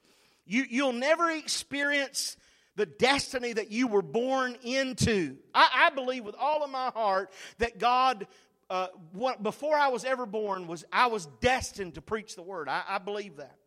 [0.45, 2.37] You, you'll never experience
[2.75, 5.37] the destiny that you were born into.
[5.53, 8.27] I, I believe with all of my heart that God,
[8.69, 12.67] uh, what, before I was ever born, was I was destined to preach the word.
[12.67, 13.57] I, I believe that.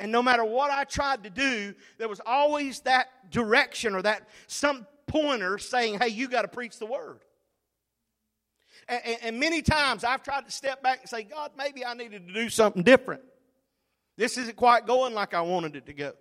[0.00, 4.28] And no matter what I tried to do, there was always that direction or that
[4.46, 7.20] some pointer saying, "Hey, you got to preach the word."
[8.88, 11.94] And, and, and many times I've tried to step back and say, "God, maybe I
[11.94, 13.22] needed to do something different."
[14.16, 16.12] This isn't quite going like I wanted it to go.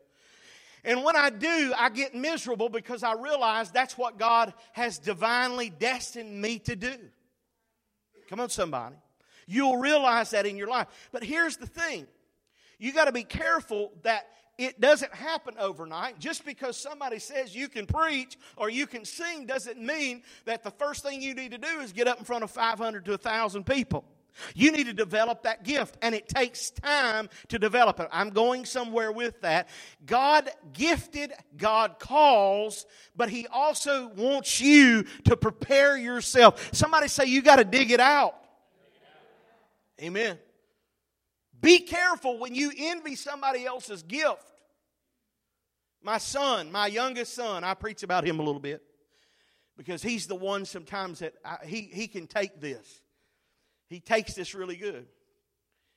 [0.84, 5.70] And when I do, I get miserable because I realize that's what God has divinely
[5.70, 6.96] destined me to do.
[8.30, 8.96] Come on, somebody.
[9.46, 10.88] You'll realize that in your life.
[11.12, 12.08] But here's the thing
[12.80, 16.20] you got to be careful that it doesn't happen overnight.
[16.20, 20.72] Just because somebody says you can preach or you can sing doesn't mean that the
[20.72, 23.66] first thing you need to do is get up in front of 500 to 1,000
[23.66, 24.04] people.
[24.56, 28.08] You need to develop that gift, and it takes time to develop it.
[28.12, 29.70] I'm going somewhere with that.
[30.06, 36.74] God gifted, God calls, but He also wants you to prepare yourself.
[36.74, 38.36] Somebody say, You got to dig it out.
[40.02, 40.38] Amen.
[41.62, 44.46] Be careful when you envy somebody else's gift.
[46.02, 48.82] My son, my youngest son, I preach about him a little bit
[49.78, 53.02] because he's the one sometimes that I, he, he can take this
[53.92, 55.06] he takes this really good.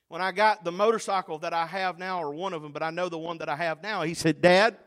[0.07, 2.91] When I got the motorcycle that I have now, or one of them, but I
[2.91, 4.77] know the one that I have now, he said, Dad,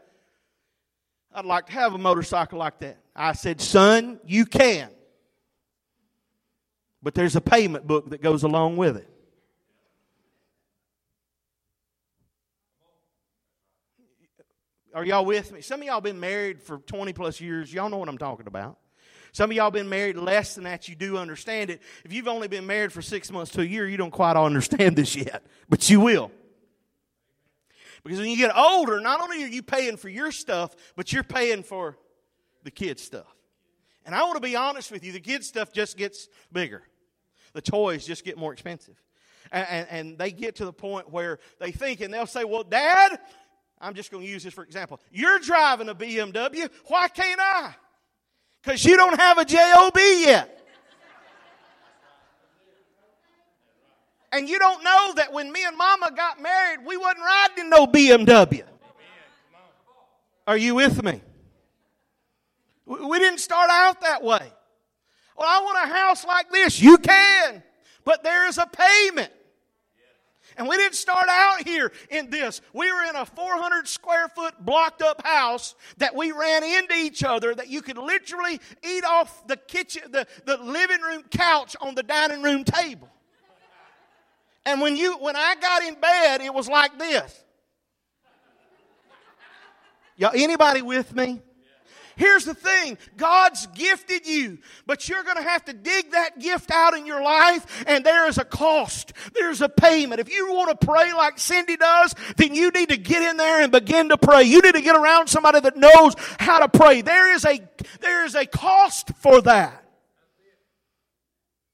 [1.34, 2.98] I'd like to have a motorcycle like that.
[3.14, 4.90] I said, Son, you can.
[7.02, 9.08] But there's a payment book that goes along with it.
[14.94, 15.60] Are y'all with me?
[15.60, 17.72] Some of y'all been married for 20 plus years.
[17.72, 18.78] Y'all know what I'm talking about.
[19.32, 21.82] Some of y'all been married less than that, you do understand it.
[22.04, 24.96] If you've only been married for six months to a year, you don't quite understand
[24.96, 26.30] this yet, but you will.
[28.02, 31.24] Because when you get older, not only are you paying for your stuff, but you're
[31.24, 31.96] paying for
[32.62, 33.26] the kids' stuff.
[34.06, 36.82] And I want to be honest with you, the kids' stuff just gets bigger.
[37.52, 38.96] The toys just get more expensive.
[39.52, 42.64] And, and, and they get to the point where they think, and they'll say, Well,
[42.64, 43.18] Dad,
[43.80, 45.00] I'm just going to use this for example.
[45.10, 46.70] You're driving a BMW.
[46.86, 47.74] Why can't I?
[48.62, 50.54] Because you don't have a JOB yet.
[54.30, 57.70] And you don't know that when me and mama got married, we wasn't riding in
[57.70, 58.64] no BMW.
[60.46, 61.20] Are you with me?
[62.84, 64.52] We didn't start out that way.
[65.36, 66.80] Well, I want a house like this.
[66.80, 67.62] You can.
[68.04, 69.30] but there is a payment.
[70.58, 72.60] And we didn't start out here in this.
[72.72, 77.22] We were in a 400 square foot blocked up house that we ran into each
[77.22, 81.94] other that you could literally eat off the kitchen, the, the living room couch on
[81.94, 83.08] the dining room table.
[84.66, 87.44] And when you, when I got in bed, it was like this.
[90.16, 91.40] Y'all, anybody with me?
[92.18, 96.68] Here's the thing God's gifted you, but you're going to have to dig that gift
[96.72, 99.12] out in your life, and there is a cost.
[99.34, 100.20] There's a payment.
[100.20, 103.62] If you want to pray like Cindy does, then you need to get in there
[103.62, 104.42] and begin to pray.
[104.42, 107.02] You need to get around somebody that knows how to pray.
[107.02, 107.60] There is a,
[108.00, 109.84] there is a cost for that.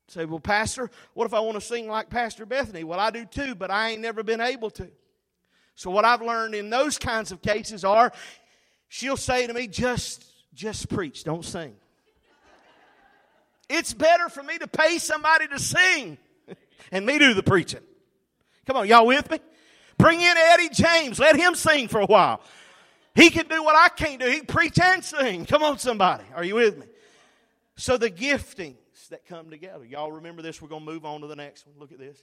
[0.08, 2.84] Say, well, Pastor, what if I want to sing like Pastor Bethany?
[2.84, 4.90] Well, I do too, but I ain't never been able to.
[5.74, 8.12] So, what I've learned in those kinds of cases are
[8.88, 11.74] she'll say to me, just just preach, don't sing.
[13.68, 16.18] It's better for me to pay somebody to sing
[16.92, 17.80] and me do the preaching.
[18.66, 19.40] Come on, y'all with me?
[19.98, 21.18] Bring in Eddie James.
[21.18, 22.40] Let him sing for a while.
[23.14, 24.26] He can do what I can't do.
[24.26, 25.46] He can preach and sing.
[25.46, 26.24] Come on, somebody.
[26.34, 26.86] Are you with me?
[27.76, 29.84] So the giftings that come together.
[29.84, 30.60] Y'all remember this?
[30.60, 31.76] We're going to move on to the next one.
[31.78, 32.22] Look at this.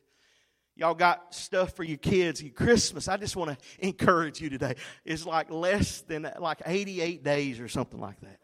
[0.76, 3.08] Y'all got stuff for your kids, your Christmas.
[3.08, 4.76] I just want to encourage you today.
[5.06, 8.40] It's like less than like 88 days or something like that.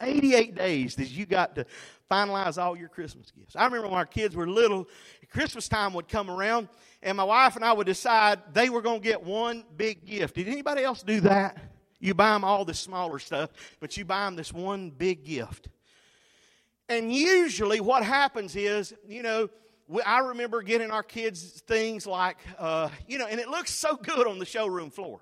[0.00, 1.66] 88 days that you got to
[2.10, 3.56] finalize all your Christmas gifts.
[3.56, 4.88] I remember when our kids were little,
[5.32, 6.68] Christmas time would come around,
[7.02, 10.34] and my wife and I would decide they were going to get one big gift.
[10.34, 11.58] Did anybody else do that?
[12.00, 13.50] You buy them all the smaller stuff,
[13.80, 15.68] but you buy them this one big gift.
[16.88, 19.48] And usually what happens is, you know,
[20.00, 24.26] I remember getting our kids things like, uh, you know, and it looks so good
[24.26, 25.20] on the showroom floor.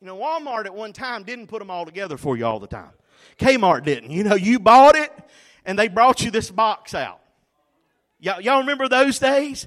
[0.00, 2.66] You know, Walmart at one time didn't put them all together for you all the
[2.66, 2.92] time.
[3.38, 4.10] Kmart didn't.
[4.10, 5.12] You know, you bought it
[5.64, 7.20] and they brought you this box out.
[8.20, 9.66] Y'all, y'all remember those days?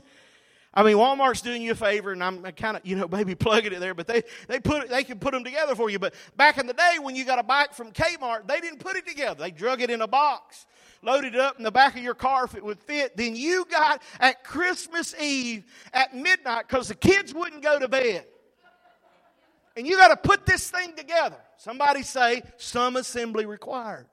[0.73, 3.73] I mean, Walmart's doing you a favor, and I'm kind of, you know, maybe plugging
[3.73, 5.97] it there, but they, they put they can put them together for you.
[5.97, 8.95] But back in the day, when you got a bike from Kmart, they didn't put
[8.95, 9.41] it together.
[9.43, 10.67] They drug it in a box
[11.01, 13.15] loaded up in the back of your car if it would fit.
[13.15, 18.25] Then you got at Christmas Eve at midnight because the kids wouldn't go to bed.
[19.75, 21.37] And you got to put this thing together.
[21.57, 24.07] Somebody say, some assembly required.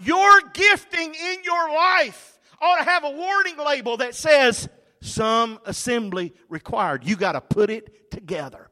[0.00, 4.68] Your gifting in your life ought to have a warning label that says,
[5.00, 7.04] some assembly required.
[7.04, 8.70] You got to put it together.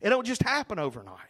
[0.00, 1.20] It don't just happen overnight.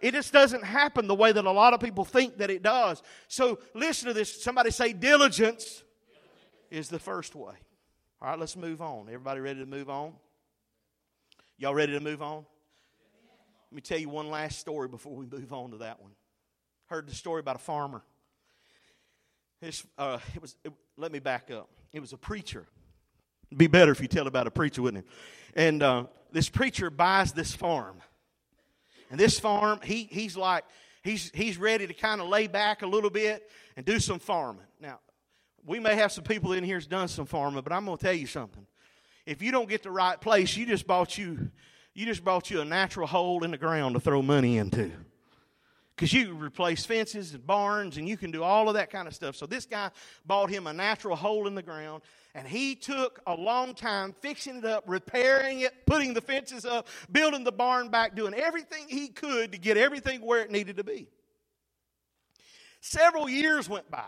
[0.00, 3.02] It just doesn't happen the way that a lot of people think that it does.
[3.28, 4.42] So listen to this.
[4.42, 5.82] Somebody say diligence
[6.70, 7.54] is the first way.
[8.20, 9.06] All right, let's move on.
[9.08, 10.12] Everybody ready to move on?
[11.58, 12.44] Y'all ready to move on?
[13.70, 16.12] Let me tell you one last story before we move on to that one.
[16.86, 18.02] Heard the story about a farmer.
[19.98, 20.56] Uh, it was.
[20.64, 21.68] It, let me back up.
[21.92, 22.66] It was a preacher.
[23.48, 25.10] It'd be better if you tell about a preacher, wouldn't it?
[25.54, 27.96] And uh, this preacher buys this farm.
[29.10, 30.64] And this farm, he, he's like,
[31.02, 34.64] he's, he's ready to kind of lay back a little bit and do some farming.
[34.80, 35.00] Now,
[35.64, 38.04] we may have some people in here who's done some farming, but I'm going to
[38.04, 38.66] tell you something.
[39.26, 41.50] If you don't get the right place, you just bought you,
[41.94, 44.92] you just bought you a natural hole in the ground to throw money into.
[45.96, 49.14] Because you replace fences and barns and you can do all of that kind of
[49.14, 49.34] stuff.
[49.34, 49.90] So this guy
[50.26, 52.02] bought him a natural hole in the ground
[52.34, 56.86] and he took a long time fixing it up, repairing it, putting the fences up,
[57.10, 60.84] building the barn back, doing everything he could to get everything where it needed to
[60.84, 61.08] be.
[62.82, 64.04] Several years went by.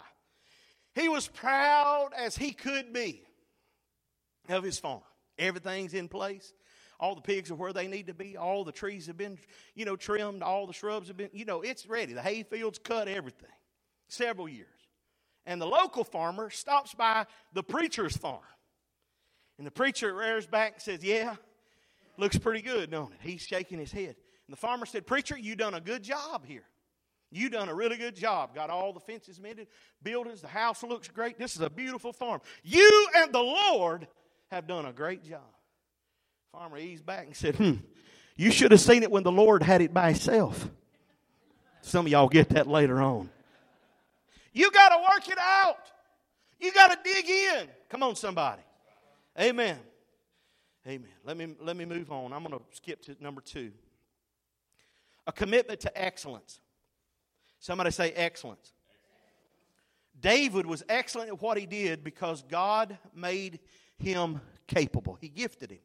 [0.94, 3.22] He was proud as he could be
[4.50, 5.00] of his farm.
[5.38, 6.52] Everything's in place.
[7.00, 8.36] All the pigs are where they need to be.
[8.36, 9.38] All the trees have been,
[9.74, 10.42] you know, trimmed.
[10.42, 12.12] All the shrubs have been, you know, it's ready.
[12.12, 13.50] The hay fields cut, everything.
[14.08, 14.66] Several years.
[15.46, 18.40] And the local farmer stops by the preacher's farm.
[19.58, 21.36] And the preacher rears back and says, Yeah,
[22.16, 23.18] looks pretty good, don't it?
[23.22, 24.16] He's shaking his head.
[24.46, 26.64] And the farmer said, Preacher, you done a good job here.
[27.30, 28.54] You done a really good job.
[28.54, 29.68] Got all the fences mended,
[30.02, 31.38] buildings, the house looks great.
[31.38, 32.40] This is a beautiful farm.
[32.62, 34.08] You and the Lord
[34.50, 35.42] have done a great job.
[36.52, 37.74] Farmer eased back and said, Hmm,
[38.36, 40.68] you should have seen it when the Lord had it by himself.
[41.82, 43.28] Some of y'all get that later on.
[44.52, 45.76] You got to work it out.
[46.58, 47.68] You got to dig in.
[47.88, 48.62] Come on, somebody.
[49.38, 49.78] Amen.
[50.86, 51.10] Amen.
[51.24, 52.32] Let me, let me move on.
[52.32, 53.70] I'm going to skip to number two
[55.26, 56.58] a commitment to excellence.
[57.58, 58.72] Somebody say excellence.
[60.18, 63.60] David was excellent at what he did because God made
[63.98, 65.18] him capable.
[65.20, 65.78] He gifted him.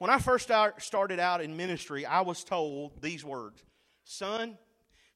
[0.00, 3.62] When I first started out in ministry, I was told these words
[4.02, 4.56] Son,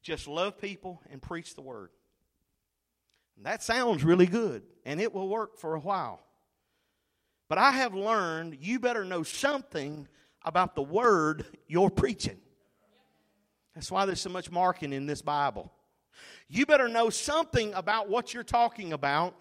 [0.02, 1.88] just love people and preach the word.
[3.44, 6.20] That sounds really good, and it will work for a while.
[7.48, 10.06] But I have learned you better know something
[10.44, 12.36] about the word you're preaching.
[13.74, 15.72] That's why there's so much marking in this Bible.
[16.46, 19.34] You better know something about what you're talking about.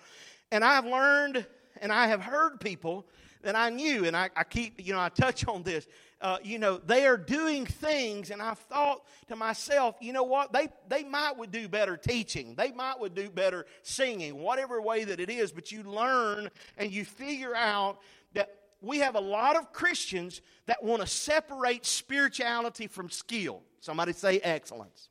[0.53, 1.45] And I've learned
[1.81, 3.05] and I have heard people
[3.43, 5.87] that I knew, and I, I keep, you know, I touch on this.
[6.21, 10.53] Uh, you know, they are doing things, and I've thought to myself, you know what?
[10.53, 12.55] They they might would do better teaching.
[12.55, 15.51] They might would do better singing, whatever way that it is.
[15.51, 17.99] But you learn and you figure out
[18.33, 23.61] that we have a lot of Christians that want to separate spirituality from skill.
[23.81, 25.09] Somebody say excellence.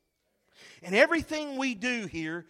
[0.81, 2.45] And everything we do here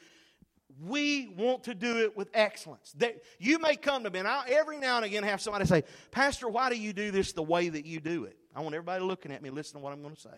[0.82, 2.94] we want to do it with excellence.
[2.98, 5.84] That you may come to me, and I'll every now and again have somebody say,
[6.12, 8.38] Pastor, why do you do this the way that you do it?
[8.56, 10.30] I want everybody looking at me, listen to what I'm going to say.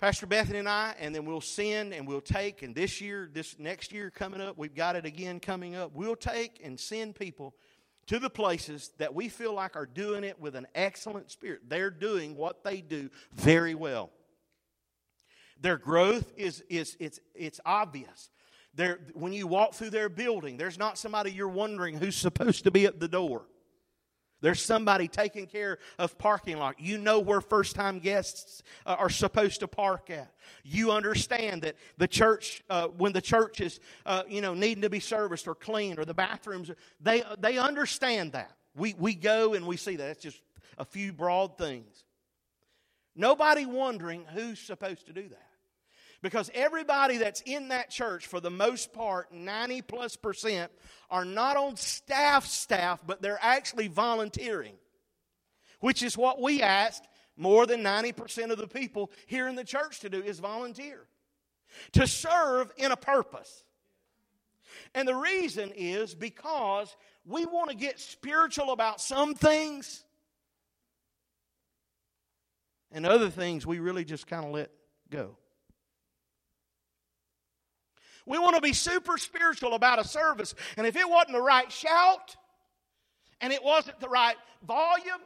[0.00, 3.58] Pastor Bethany and I, and then we'll send and we'll take, and this year, this
[3.58, 5.90] next year coming up, we've got it again coming up.
[5.94, 7.54] We'll take and send people
[8.06, 11.60] to the places that we feel like are doing it with an excellent spirit.
[11.68, 14.10] They're doing what they do very well.
[15.60, 18.30] Their growth is, is it's, it's obvious.
[19.14, 22.86] When you walk through their building, there's not somebody you're wondering who's supposed to be
[22.86, 23.44] at the door.
[24.42, 26.80] There's somebody taking care of parking lot.
[26.80, 30.32] You know where first time guests uh, are supposed to park at.
[30.64, 34.90] You understand that the church, uh, when the church is, uh, you know, needing to
[34.90, 38.56] be serviced or cleaned or the bathrooms, they, they understand that.
[38.74, 40.10] We, we go and we see that.
[40.10, 40.40] It's just
[40.78, 42.04] a few broad things.
[43.14, 45.49] Nobody wondering who's supposed to do that.
[46.22, 50.70] Because everybody that's in that church, for the most part, 90 plus percent,
[51.10, 54.74] are not on staff staff, but they're actually volunteering.
[55.80, 57.02] Which is what we ask
[57.36, 61.06] more than 90% of the people here in the church to do is volunteer.
[61.92, 63.64] To serve in a purpose.
[64.94, 66.94] And the reason is because
[67.24, 70.04] we want to get spiritual about some things,
[72.92, 74.70] and other things we really just kind of let
[75.10, 75.36] go.
[78.26, 80.54] We want to be super spiritual about a service.
[80.76, 82.36] And if it wasn't the right shout,
[83.40, 85.22] and it wasn't the right volume,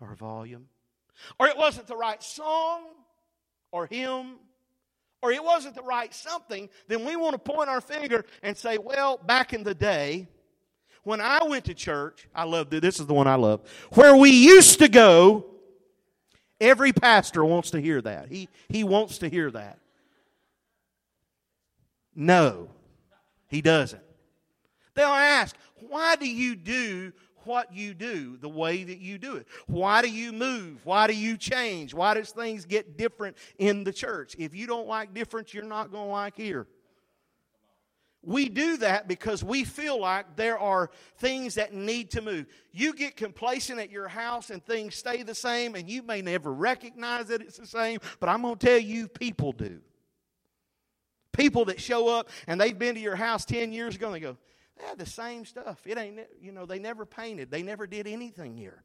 [0.00, 0.66] or volume,
[1.38, 2.82] or it wasn't the right song,
[3.70, 4.36] or hymn,
[5.22, 8.78] or it wasn't the right something, then we want to point our finger and say,
[8.78, 10.28] well, back in the day,
[11.04, 13.60] when I went to church, I love this is the one I love,
[13.92, 15.46] where we used to go,
[16.60, 18.28] every pastor wants to hear that.
[18.28, 19.78] He, he wants to hear that.
[22.14, 22.68] No,
[23.48, 24.02] he doesn't.
[24.94, 25.56] They'll ask,
[25.88, 27.12] why do you do
[27.44, 29.46] what you do the way that you do it?
[29.66, 30.84] Why do you move?
[30.84, 31.94] Why do you change?
[31.94, 34.36] Why does things get different in the church?
[34.38, 36.66] If you don't like difference, you're not going to like here.
[38.24, 42.46] We do that because we feel like there are things that need to move.
[42.70, 46.52] You get complacent at your house and things stay the same, and you may never
[46.52, 49.80] recognize that it's the same, but I'm going to tell you, people do.
[51.32, 54.20] People that show up and they've been to your house 10 years ago and they
[54.20, 54.36] go,
[54.78, 55.80] they have the same stuff.
[55.86, 58.84] It ain't, you know, they never painted, they never did anything here.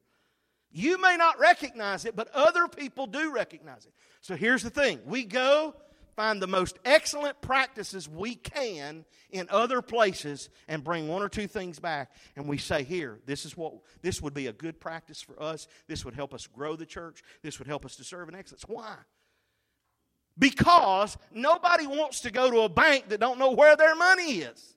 [0.71, 3.93] You may not recognize it, but other people do recognize it.
[4.21, 5.73] So here's the thing we go
[6.17, 11.47] find the most excellent practices we can in other places and bring one or two
[11.47, 15.21] things back and we say here this is what this would be a good practice
[15.21, 18.27] for us this would help us grow the church this would help us to serve
[18.27, 18.95] in excellence why
[20.39, 24.75] because nobody wants to go to a bank that don't know where their money is.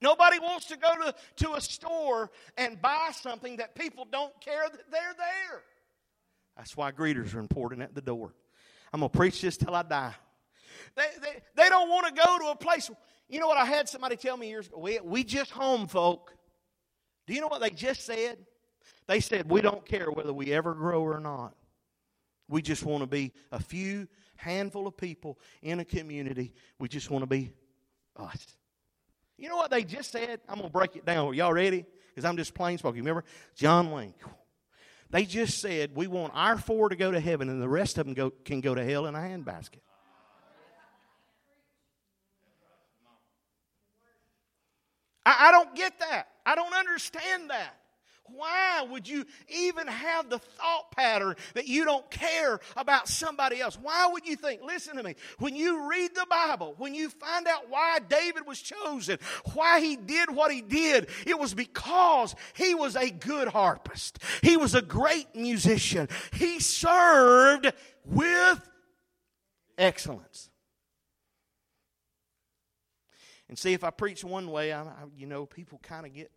[0.00, 4.68] Nobody wants to go to, to a store and buy something that people don't care
[4.70, 5.62] that they're there.
[6.56, 8.32] That's why greeters are important at the door.
[8.92, 10.14] I'm going to preach this till I die.
[10.94, 12.90] They, they, they don't want to go to a place.
[13.28, 14.78] You know what I had somebody tell me years ago?
[14.78, 16.32] We, we just home folk.
[17.26, 18.38] Do you know what they just said?
[19.06, 21.54] They said, We don't care whether we ever grow or not.
[22.48, 26.54] We just want to be a few handful of people in a community.
[26.78, 27.52] We just want to be
[28.16, 28.56] us.
[29.36, 30.40] You know what they just said?
[30.48, 31.28] I'm going to break it down.
[31.28, 31.84] Are y'all ready?
[32.08, 33.00] Because I'm just plain spoken.
[33.00, 33.24] Remember?
[33.54, 34.14] John Wayne.
[35.10, 38.06] They just said we want our four to go to heaven and the rest of
[38.06, 39.80] them go, can go to hell in a handbasket.
[45.24, 46.28] I, I don't get that.
[46.44, 47.74] I don't understand that.
[48.34, 53.78] Why would you even have the thought pattern that you don't care about somebody else?
[53.80, 57.46] Why would you think, listen to me, when you read the Bible, when you find
[57.46, 59.18] out why David was chosen,
[59.54, 64.18] why he did what he did, it was because he was a good harpist.
[64.42, 66.08] He was a great musician.
[66.32, 67.72] He served
[68.04, 68.68] with
[69.76, 70.50] excellence.
[73.48, 74.84] And see, if I preach one way, I,
[75.16, 76.30] you know, people kind of get,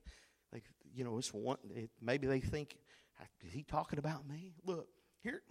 [0.96, 1.58] you know, it's one.
[1.76, 2.78] It, maybe they think,
[3.20, 4.54] ah, is he talking about me?
[4.66, 4.88] Look
[5.24, 5.42] here.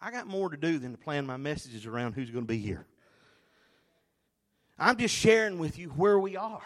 [0.00, 2.58] I got more to do than to plan my messages around who's going to be
[2.58, 2.86] here.
[4.78, 6.62] I'm just sharing with you where we are.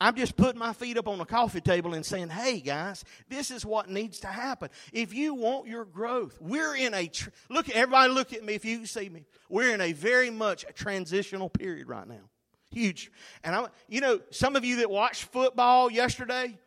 [0.00, 3.50] I'm just putting my feet up on the coffee table and saying, hey, guys, this
[3.50, 4.68] is what needs to happen.
[4.92, 8.64] If you want your growth, we're in a, tr- look, everybody look at me if
[8.64, 9.24] you see me.
[9.48, 12.30] We're in a very much a transitional period right now.
[12.70, 13.10] Huge.
[13.42, 16.58] And I'm, you know, some of you that watched football yesterday,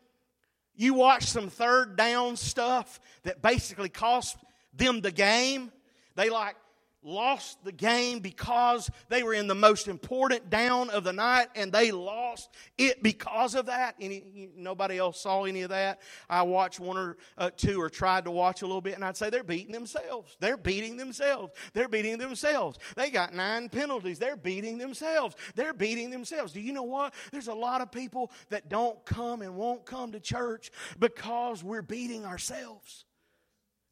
[0.74, 4.36] you watched some third down stuff that basically cost
[4.74, 5.70] them the game.
[6.16, 6.56] They like
[7.02, 11.72] lost the game because they were in the most important down of the night and
[11.72, 13.94] they lost it because of that.
[14.00, 16.00] Any, nobody else saw any of that.
[16.28, 19.16] I watched one or uh, two or tried to watch a little bit and I'd
[19.16, 20.36] say they're beating themselves.
[20.40, 21.52] They're beating themselves.
[21.72, 22.78] They're beating themselves.
[22.96, 24.18] They got nine penalties.
[24.18, 25.36] They're beating themselves.
[25.54, 26.52] They're beating themselves.
[26.52, 27.14] Do you know what?
[27.32, 31.82] There's a lot of people that don't come and won't come to church because we're
[31.82, 33.04] beating ourselves.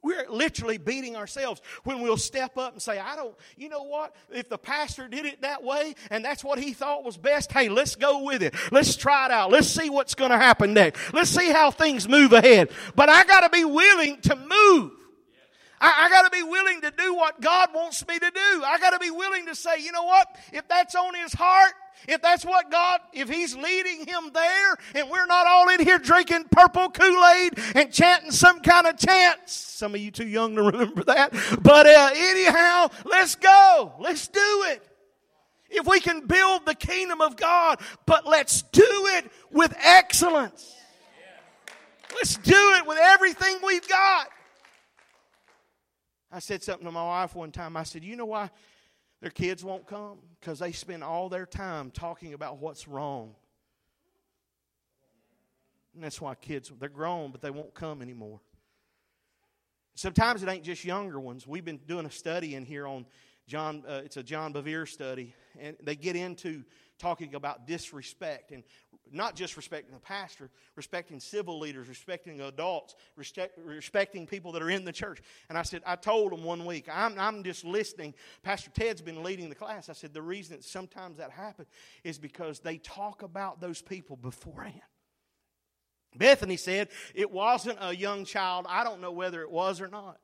[0.03, 4.17] We're literally beating ourselves when we'll step up and say, I don't, you know what?
[4.33, 7.69] If the pastor did it that way and that's what he thought was best, hey,
[7.69, 8.55] let's go with it.
[8.73, 9.51] Let's try it out.
[9.51, 11.13] Let's see what's going to happen next.
[11.13, 12.71] Let's see how things move ahead.
[12.97, 14.93] But I got to be willing to move.
[15.81, 18.65] I, I got to be willing to do what God wants me to do.
[18.65, 20.35] I got to be willing to say, you know what?
[20.53, 21.73] If that's on his heart,
[22.09, 25.99] if that's what God, if He's leading him there, and we're not all in here
[25.99, 29.53] drinking purple Kool Aid and chanting some kind of chants.
[29.53, 31.33] Some of you too young to remember that.
[31.63, 33.93] But uh, anyhow, let's go.
[33.99, 34.87] Let's do it.
[35.71, 40.75] If we can build the kingdom of God, but let's do it with excellence.
[42.13, 44.27] Let's do it with everything we've got.
[46.33, 47.77] I said something to my wife one time.
[47.77, 48.51] I said, You know why
[49.21, 50.19] their kids won't come?
[50.41, 53.35] Because they spend all their time talking about what's wrong.
[55.95, 58.41] And that's why kids, they're grown, but they won't come anymore.
[59.95, 61.47] Sometimes it ain't just younger ones.
[61.47, 63.07] We've been doing a study in here on
[63.47, 66.63] John, uh, it's a John Bevere study, and they get into
[66.99, 68.63] talking about disrespect and
[69.13, 74.71] not just respecting the pastor, respecting civil leaders, respecting adults, respect, respecting people that are
[74.71, 75.21] in the church.
[75.49, 78.15] And I said, I told them one week, I'm, I'm just listening.
[78.43, 79.89] Pastor Ted's been leading the class.
[79.89, 81.69] I said, the reason that sometimes that happens
[82.05, 84.81] is because they talk about those people beforehand.
[86.17, 88.67] Bethany said it wasn't a young child.
[88.69, 90.19] I don't know whether it was or not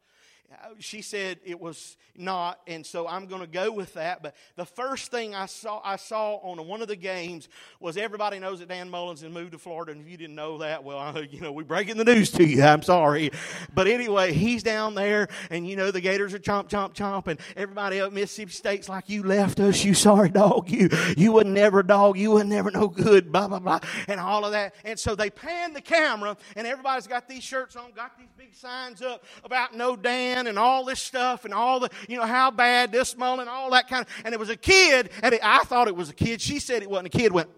[0.79, 4.23] she said it was not, and so I'm going to go with that.
[4.23, 7.49] But the first thing I saw, I saw on one of the games
[7.81, 10.59] was everybody knows that Dan Mullins has moved to Florida, and if you didn't know
[10.59, 12.63] that, well, you know, we're breaking the news to you.
[12.63, 13.31] I'm sorry,
[13.75, 17.41] but anyway, he's down there, and you know the Gators are chomp, chomp, chomp, and
[17.57, 21.83] everybody up Mississippi State's like, "You left us, you sorry dog, you you would never
[21.83, 24.75] dog, you would never no good, blah blah blah," and all of that.
[24.85, 28.55] And so they pan the camera, and everybody's got these shirts on, got these big
[28.55, 32.51] signs up about no Dan and all this stuff and all the, you know, how
[32.51, 35.65] bad this Mullen, all that kind of, and it was a kid, and it, I
[35.65, 36.41] thought it was a kid.
[36.41, 37.49] She said it wasn't a kid, went,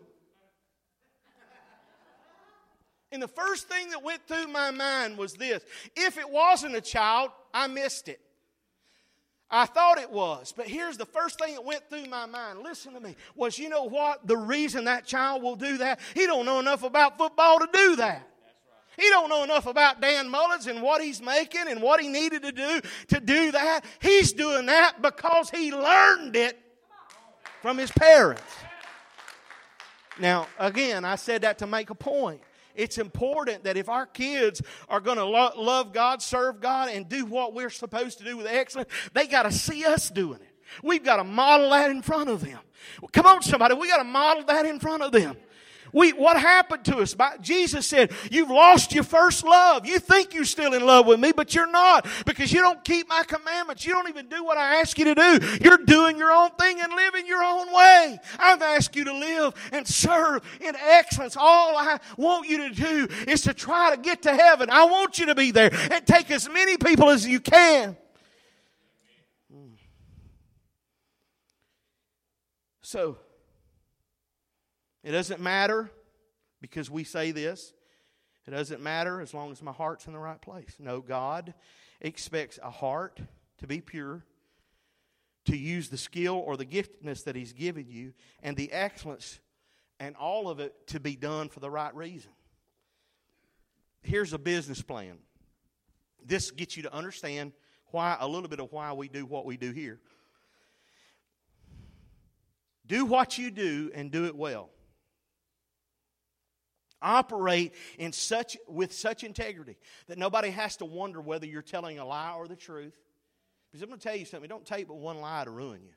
[3.11, 5.63] and the first thing that went through my mind was this
[5.97, 8.21] if it wasn't a child, I missed it.
[9.51, 12.59] I thought it was, but here's the first thing that went through my mind.
[12.63, 13.17] Listen to me.
[13.35, 14.27] Was you know what?
[14.27, 17.97] The reason that child will do that, he don't know enough about football to do
[17.97, 18.29] that.
[18.99, 22.43] He don't know enough about Dan Mullins and what he's making and what he needed
[22.43, 23.85] to do to do that.
[24.01, 26.59] He's doing that because he learned it
[27.63, 28.43] from his parents.
[30.19, 32.41] Now, again, I said that to make a point.
[32.75, 37.09] It's important that if our kids are going to lo- love God, serve God, and
[37.09, 40.55] do what we're supposed to do with excellence, they got to see us doing it.
[40.83, 42.59] We've got to model that in front of them.
[43.13, 45.37] Come on, somebody, we got to model that in front of them.
[45.93, 47.15] We, what happened to us?
[47.41, 49.87] Jesus said, You've lost your first love.
[49.87, 53.09] You think you're still in love with me, but you're not because you don't keep
[53.09, 53.87] my commandments.
[53.87, 55.59] You don't even do what I ask you to do.
[55.63, 58.19] You're doing your own thing and living your own way.
[58.39, 61.37] I've asked you to live and serve in excellence.
[61.37, 64.71] All I want you to do is to try to get to heaven.
[64.71, 67.97] I want you to be there and take as many people as you can.
[72.89, 73.19] So,
[75.03, 75.91] it doesn't matter
[76.61, 77.73] because we say this.
[78.47, 80.77] It doesn't matter as long as my heart's in the right place.
[80.79, 81.55] No, God
[82.01, 83.21] expects a heart
[83.59, 84.25] to be pure,
[85.45, 89.41] to use the skill or the giftedness that He's given you, and the excellence
[90.01, 92.31] and all of it to be done for the right reason.
[94.03, 95.19] Here's a business plan.
[96.25, 97.53] This gets you to understand
[97.91, 99.99] why a little bit of why we do what we do here.
[102.87, 104.71] Do what you do and do it well.
[107.01, 109.77] Operate in such, with such integrity
[110.09, 112.99] that nobody has to wonder whether you're telling a lie or the truth.
[113.71, 114.47] Because I'm going to tell you something.
[114.47, 115.93] It don't take but one lie to ruin you.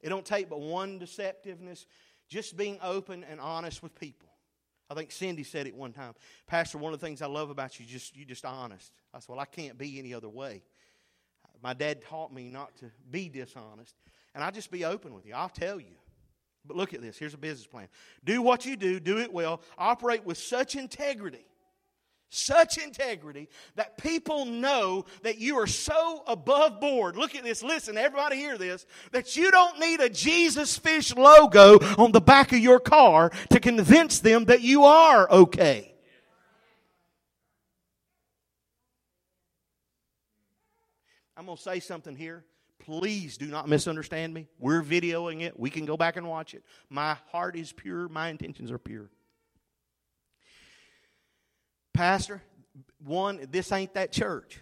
[0.00, 1.86] It don't take but one deceptiveness.
[2.28, 4.28] Just being open and honest with people.
[4.88, 6.14] I think Cindy said it one time.
[6.46, 8.92] Pastor, one of the things I love about you, just you just honest.
[9.12, 10.62] I said, well, I can't be any other way.
[11.62, 13.94] My dad taught me not to be dishonest,
[14.34, 15.34] and I'll just be open with you.
[15.34, 15.96] I'll tell you.
[16.66, 17.16] But look at this.
[17.16, 17.88] Here's a business plan.
[18.24, 21.46] Do what you do, do it well, operate with such integrity,
[22.28, 27.16] such integrity that people know that you are so above board.
[27.16, 27.62] Look at this.
[27.62, 28.86] Listen, everybody hear this.
[29.12, 33.60] That you don't need a Jesus fish logo on the back of your car to
[33.60, 35.92] convince them that you are okay.
[41.36, 42.44] I'm going to say something here.
[42.86, 44.46] Please do not misunderstand me.
[44.60, 45.58] We're videoing it.
[45.58, 46.62] We can go back and watch it.
[46.88, 49.10] My heart is pure, my intentions are pure.
[51.92, 52.42] Pastor,
[53.04, 54.60] one, this ain't that church.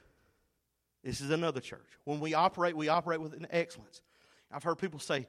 [1.02, 1.86] This is another church.
[2.04, 4.00] When we operate, we operate with an excellence.
[4.50, 5.26] I've heard people say,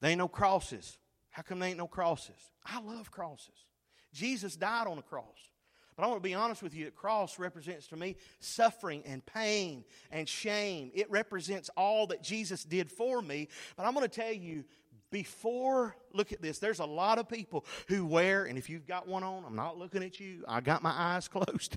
[0.00, 0.98] there ain't no crosses.
[1.30, 2.36] How come there ain't no crosses?
[2.64, 3.66] I love crosses.
[4.12, 5.50] Jesus died on a cross.
[5.96, 9.24] But I want to be honest with you, the cross represents to me suffering and
[9.24, 10.90] pain and shame.
[10.94, 13.48] It represents all that Jesus did for me.
[13.76, 14.64] But I'm going to tell you,
[15.10, 19.06] before, look at this, there's a lot of people who wear, and if you've got
[19.06, 21.76] one on, I'm not looking at you, I got my eyes closed.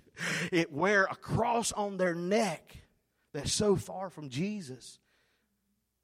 [0.52, 2.78] It wear a cross on their neck
[3.34, 5.00] that's so far from Jesus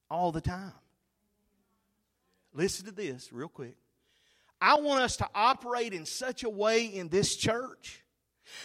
[0.10, 0.74] all the time.
[2.54, 3.78] Listen to this real quick.
[4.60, 8.01] I want us to operate in such a way in this church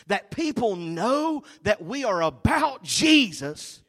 [0.07, 3.83] that people know that we are about Jesus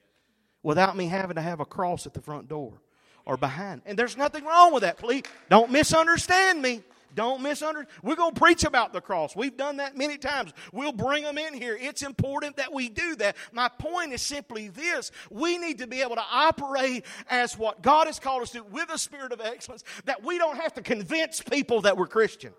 [0.63, 2.81] without me having to have a cross at the front door
[3.25, 3.81] or behind.
[3.85, 4.97] And there's nothing wrong with that.
[4.97, 6.81] Please don't misunderstand me.
[7.15, 7.87] Don't misunderstand.
[8.03, 9.35] We're going to preach about the cross.
[9.35, 10.53] We've done that many times.
[10.71, 11.77] We'll bring them in here.
[11.79, 13.35] It's important that we do that.
[13.51, 18.07] My point is simply this we need to be able to operate as what God
[18.07, 21.41] has called us to with a spirit of excellence, that we don't have to convince
[21.41, 22.53] people that we're Christian.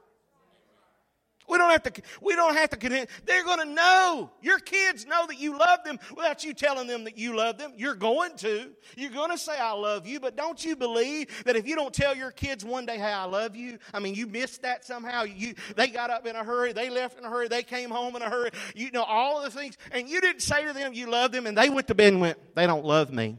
[1.48, 3.10] We don't have to, we don't have to convince.
[3.24, 4.30] They're going to know.
[4.42, 7.72] Your kids know that you love them without you telling them that you love them.
[7.76, 8.70] You're going to.
[8.96, 11.94] You're going to say, I love you, but don't you believe that if you don't
[11.94, 15.24] tell your kids one day, hey, I love you, I mean, you missed that somehow.
[15.24, 16.72] You, they got up in a hurry.
[16.72, 17.48] They left in a hurry.
[17.48, 18.50] They came home in a hurry.
[18.74, 19.76] You know, all of the things.
[19.92, 22.20] And you didn't say to them you love them, and they went to bed and
[22.20, 23.38] went, they don't love me.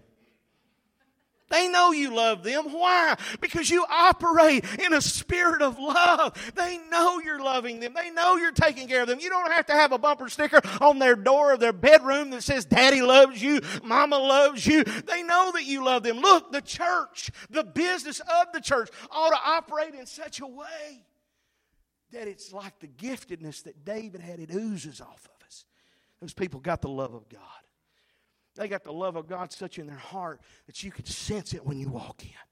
[1.50, 2.66] They know you love them.
[2.66, 3.16] Why?
[3.42, 6.52] Because you operate in a spirit of love.
[6.56, 7.94] They know you're loving them.
[7.94, 9.20] They know you're taking care of them.
[9.20, 12.44] You don't have to have a bumper sticker on their door of their bedroom that
[12.44, 14.84] says, Daddy loves you, Mama loves you.
[14.84, 16.20] They know that you love them.
[16.20, 21.06] Look, the church, the business of the church ought to operate in such a way
[22.12, 24.40] that it's like the giftedness that David had.
[24.40, 25.66] It oozes off of us.
[26.22, 27.42] Those people got the love of God.
[28.60, 31.66] They got the love of God such in their heart that you could sense it
[31.66, 32.49] when you walk in.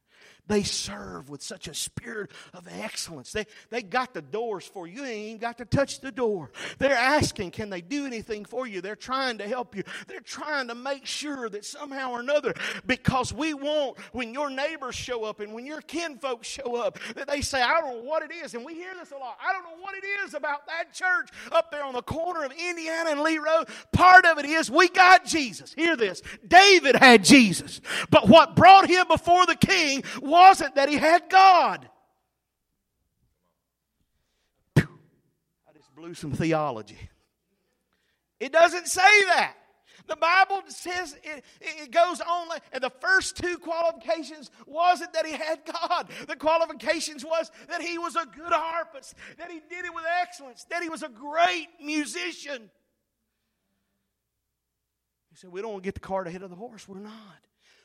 [0.48, 3.32] They serve with such a spirit of excellence.
[3.32, 4.98] They, they got the doors for you.
[4.98, 6.50] You ain't even got to touch the door.
[6.80, 8.82] They're asking, can they do anything for you?
[8.82, 9.84] They're trying to help you.
[10.08, 12.54] They're trying to make sure that somehow or another,
[12.86, 17.28] because we want when your neighbors show up and when your kinfolk show up, that
[17.28, 18.54] they say, I don't know what it is.
[18.54, 19.38] And we hear this a lot.
[19.46, 22.52] I don't know what it is about that church up there on the corner of
[22.54, 23.68] Indiana and Lee Road.
[23.92, 25.74] Part of it is we got Jesus.
[25.74, 26.22] Hear this.
[26.48, 27.82] David had Jesus.
[28.10, 31.90] But what brought him before the king was wasn't that he had God.
[34.78, 37.10] I just blew some theology.
[38.40, 39.56] It doesn't say that.
[40.06, 45.34] The Bible says it, it, goes on, and the first two qualifications wasn't that he
[45.34, 46.10] had God.
[46.28, 50.66] The qualifications was that he was a good harpist, that he did it with excellence,
[50.70, 52.70] that he was a great musician.
[55.30, 56.88] He said, We don't want to get the cart ahead of the horse.
[56.88, 57.12] We're not.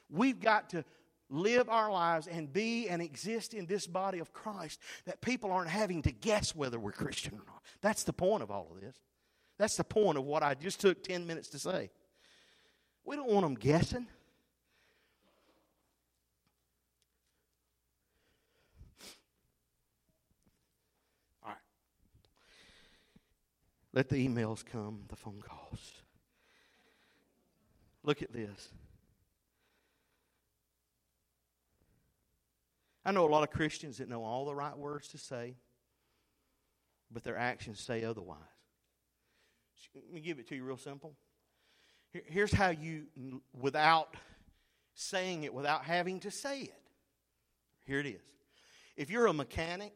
[0.09, 0.84] We've got to
[1.33, 5.70] live our lives and be and exist in this body of Christ that people aren't
[5.70, 7.62] having to guess whether we're Christian or not.
[7.80, 8.97] That's the point of all of this.
[9.59, 11.91] That's the point of what I just took 10 minutes to say.
[13.05, 14.07] We don't want them guessing.
[21.43, 21.57] All right.
[23.93, 25.93] Let the emails come, the phone calls.
[28.05, 28.68] Look at this.
[33.05, 35.57] I know a lot of Christians that know all the right words to say,
[37.11, 38.38] but their actions say otherwise.
[39.94, 41.14] Let me give it to you real simple.
[42.26, 43.07] Here's how you,
[43.59, 44.16] without
[44.94, 46.80] saying it, without having to say it,
[47.86, 48.20] Here it is.
[48.96, 49.94] If you're a mechanic,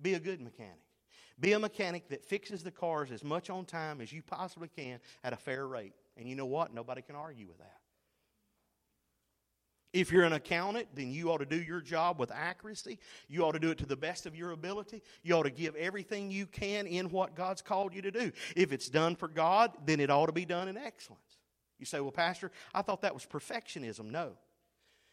[0.00, 0.80] be a good mechanic.
[1.40, 5.00] Be a mechanic that fixes the cars as much on time as you possibly can
[5.24, 5.94] at a fair rate.
[6.16, 6.72] And you know what?
[6.72, 7.78] Nobody can argue with that.
[9.94, 12.98] If you're an accountant, then you ought to do your job with accuracy.
[13.28, 15.02] You ought to do it to the best of your ability.
[15.22, 18.32] You ought to give everything you can in what God's called you to do.
[18.56, 21.22] If it's done for God, then it ought to be done in excellence.
[21.78, 24.10] You say, well, Pastor, I thought that was perfectionism.
[24.10, 24.32] No.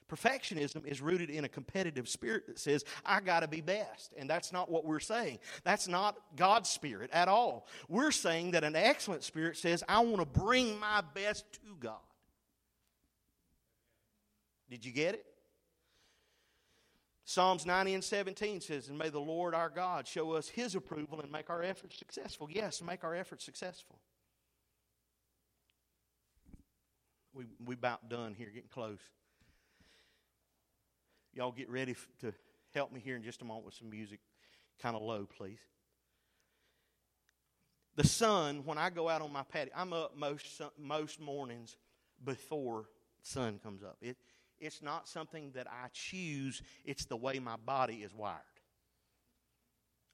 [0.09, 4.13] Perfectionism is rooted in a competitive spirit that says, I got to be best.
[4.17, 5.37] And that's not what we're saying.
[5.63, 7.67] That's not God's spirit at all.
[7.87, 11.99] We're saying that an excellent spirit says, I want to bring my best to God.
[14.71, 15.25] Did you get it?
[17.25, 21.19] Psalms 90 and 17 says, And may the Lord our God show us his approval
[21.19, 22.47] and make our efforts successful.
[22.49, 23.99] Yes, make our efforts successful.
[27.33, 28.99] We, we about done here, getting close.
[31.33, 32.33] Y'all get ready to
[32.73, 34.19] help me here in just a moment with some music,
[34.81, 35.59] kind of low, please.
[37.97, 41.75] The sun, when I go out on my patio, I'm up most most mornings
[42.23, 42.85] before
[43.21, 43.97] sun comes up.
[44.01, 44.17] It,
[44.61, 46.61] it's not something that I choose.
[46.85, 48.37] It's the way my body is wired.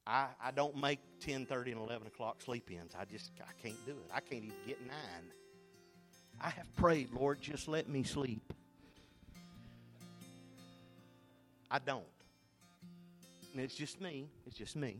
[0.07, 2.93] I, I don't make 10, 30, and 11 o'clock sleep ins.
[2.97, 4.09] I just I can't do it.
[4.13, 5.31] I can't even get nine.
[6.39, 8.53] I have prayed, Lord, just let me sleep.
[11.69, 12.05] I don't.
[13.53, 14.27] And it's just me.
[14.45, 14.97] It's just me.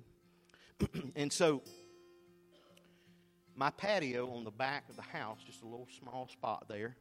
[1.15, 1.61] and so,
[3.55, 6.97] my patio on the back of the house, just a little small spot there.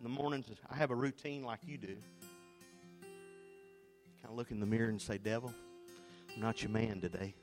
[0.00, 1.94] In the mornings, I have a routine like you do.
[3.02, 5.52] Kind of look in the mirror and say, Devil,
[6.34, 7.34] I'm not your man today.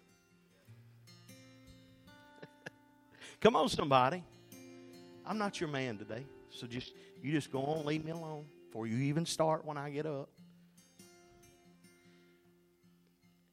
[3.42, 4.24] Come on, somebody.
[5.24, 6.26] I'm not your man today.
[6.50, 9.92] So just you just go on, leave me alone before you even start when I
[9.92, 10.28] get up.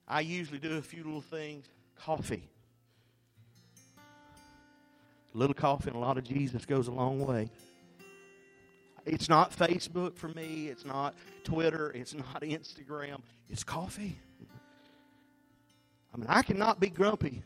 [0.09, 1.67] I usually do a few little things.
[1.95, 2.49] Coffee.
[5.35, 7.51] A little coffee and a lot of Jesus goes a long way.
[9.07, 10.69] It's not Facebook for me.
[10.69, 11.91] It's not Twitter.
[11.95, 13.21] It's not Instagram.
[13.49, 14.19] It's coffee.
[16.13, 17.43] I mean, I cannot be grumpy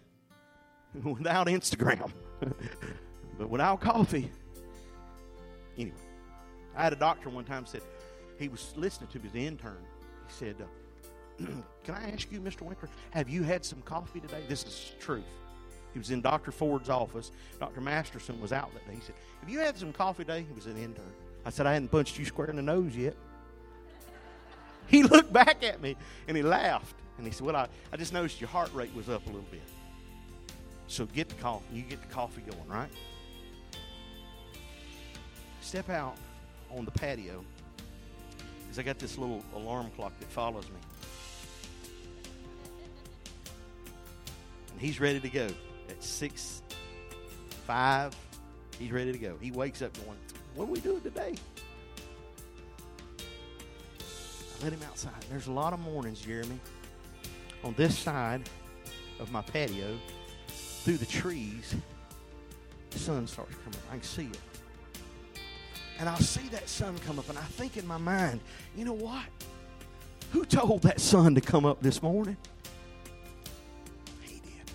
[1.03, 2.13] without Instagram,
[3.39, 4.31] but without coffee.
[5.77, 5.97] Anyway.
[6.79, 7.83] I had a doctor one time said
[8.39, 9.85] he was listening to his intern.
[10.29, 11.45] He said, uh,
[11.85, 12.63] "Can I ask you, Mr.
[12.63, 15.25] Winker, have you had some coffee today?" This is truth.
[15.93, 16.53] He was in Dr.
[16.53, 17.33] Ford's office.
[17.59, 17.81] Dr.
[17.81, 18.95] Masterson was out that day.
[18.95, 21.13] He said, "Have you had some coffee today?" He was an intern.
[21.45, 23.15] I said, "I hadn't punched you square in the nose yet."
[24.89, 25.97] He looked back at me
[26.29, 29.11] and he laughed and he said, "Well, I, I just noticed your heart rate was
[29.11, 29.61] up a little bit.
[30.87, 31.67] So get the coffee.
[31.75, 32.89] You get the coffee going, right?
[35.61, 36.17] Step out
[36.75, 37.45] on the patio
[38.63, 40.77] because I got this little alarm clock that follows me.
[44.73, 45.49] And he's ready to go
[45.91, 46.63] at six,
[47.67, 48.17] five.
[48.79, 49.37] He's ready to go.
[49.41, 50.19] He wakes up going,
[50.59, 51.35] What are we doing today?
[53.21, 55.13] I let him outside.
[55.31, 56.59] There's a lot of mornings, Jeremy,
[57.63, 58.51] on this side
[59.21, 59.97] of my patio,
[60.49, 61.77] through the trees,
[62.91, 63.79] the sun starts coming.
[63.89, 64.39] I can see it
[66.01, 68.41] and I'll see that sun come up, and I think in my mind,
[68.77, 69.25] you know what?
[70.33, 72.37] Who told that sun to come up this morning?
[74.23, 74.71] He did.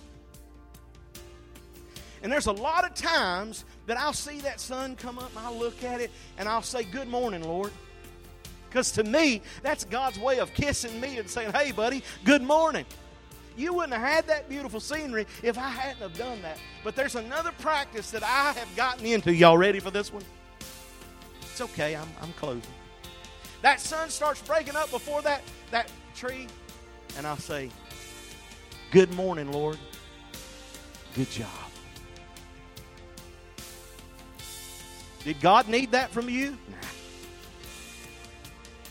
[2.22, 5.58] And there's a lot of times that I'll see that sun come up, and I'll
[5.58, 7.72] look at it, and I'll say, Good morning, Lord.
[8.68, 12.84] Because to me, that's God's way of kissing me and saying, Hey, buddy, good morning.
[13.56, 16.58] You wouldn't have had that beautiful scenery if I hadn't have done that.
[16.82, 19.32] But there's another practice that I have gotten into.
[19.32, 20.24] Y'all ready for this one?
[21.40, 22.62] It's okay, I'm, I'm closing.
[23.62, 26.48] That sun starts breaking up before that, that tree,
[27.16, 27.70] and I'll say,
[28.90, 29.78] Good morning, Lord.
[31.14, 31.63] Good job.
[35.24, 36.50] Did God need that from you?
[36.50, 36.76] Nah.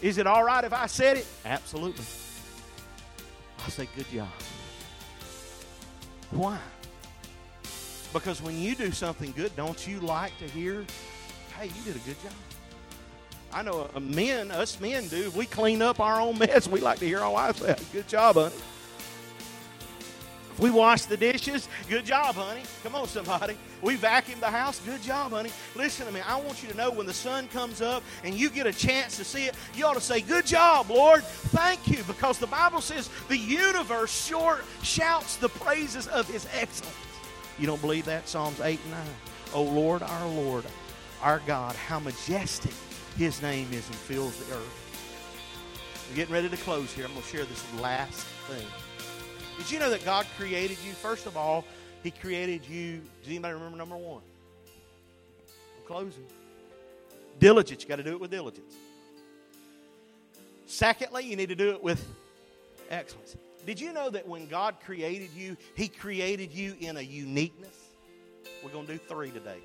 [0.02, 1.28] Is it all right if I said it?
[1.46, 2.06] Absolutely.
[3.66, 4.28] I say, Good job.
[6.32, 6.60] Why?
[8.12, 10.86] Because when you do something good, don't you like to hear,
[11.58, 12.34] hey, you did a good job?
[13.52, 15.32] I know uh, men, us men do.
[15.32, 18.36] We clean up our own mess, we like to hear our wives say, Good job,
[18.36, 18.56] honey.
[20.60, 22.62] We wash the dishes, good job, honey.
[22.84, 23.58] Come on, somebody.
[23.82, 25.52] We vacuum the house, good job, honey.
[25.76, 26.22] Listen to me.
[26.22, 29.18] I want you to know when the sun comes up and you get a chance
[29.18, 31.24] to see it, you ought to say, Good job, Lord.
[31.24, 32.04] Thank you.
[32.04, 36.96] Because the Bible says the universe short shouts the praises of his excellence.
[37.58, 38.28] You don't believe that?
[38.28, 39.02] Psalms 8 and 9.
[39.54, 40.66] Oh Lord, our Lord,
[41.22, 42.74] our God, how majestic
[43.18, 46.08] his name is and fills the earth.
[46.10, 47.06] We're getting ready to close here.
[47.06, 48.68] I'm going to share this last thing.
[49.58, 50.94] Did you know that God created you?
[50.94, 51.66] First of all,
[52.02, 53.02] He created you.
[53.22, 54.22] Does anybody remember number one?
[55.78, 56.26] I'm closing.
[57.40, 57.84] Diligence.
[57.84, 58.76] You got to do it with diligence.
[60.66, 62.06] Secondly, you need to do it with
[62.90, 63.36] excellence.
[63.66, 67.78] Did you know that when God created you, He created you in a uniqueness?
[68.64, 69.60] We're going to do three today.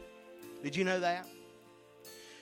[0.63, 1.27] Did you know that?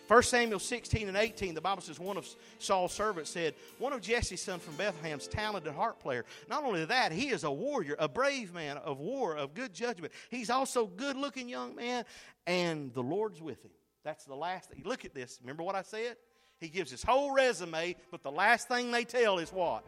[0.09, 2.29] 1 Samuel 16 and 18, the Bible says one of
[2.59, 6.25] Saul's servants said, One of Jesse's sons from Bethlehem's talented harp player.
[6.49, 10.13] Not only that, he is a warrior, a brave man of war, of good judgment.
[10.31, 12.05] He's also good looking young man,
[12.47, 13.73] and the Lord's with him.
[14.05, 14.83] That's the last thing.
[14.85, 15.41] Look at this.
[15.43, 16.17] Remember what I said?
[16.61, 19.85] He gives his whole resume, but the last thing they tell is what?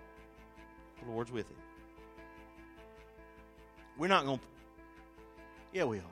[1.05, 1.57] The Lord's with him.
[3.97, 4.45] We're not going to.
[5.73, 6.03] Yeah, we are.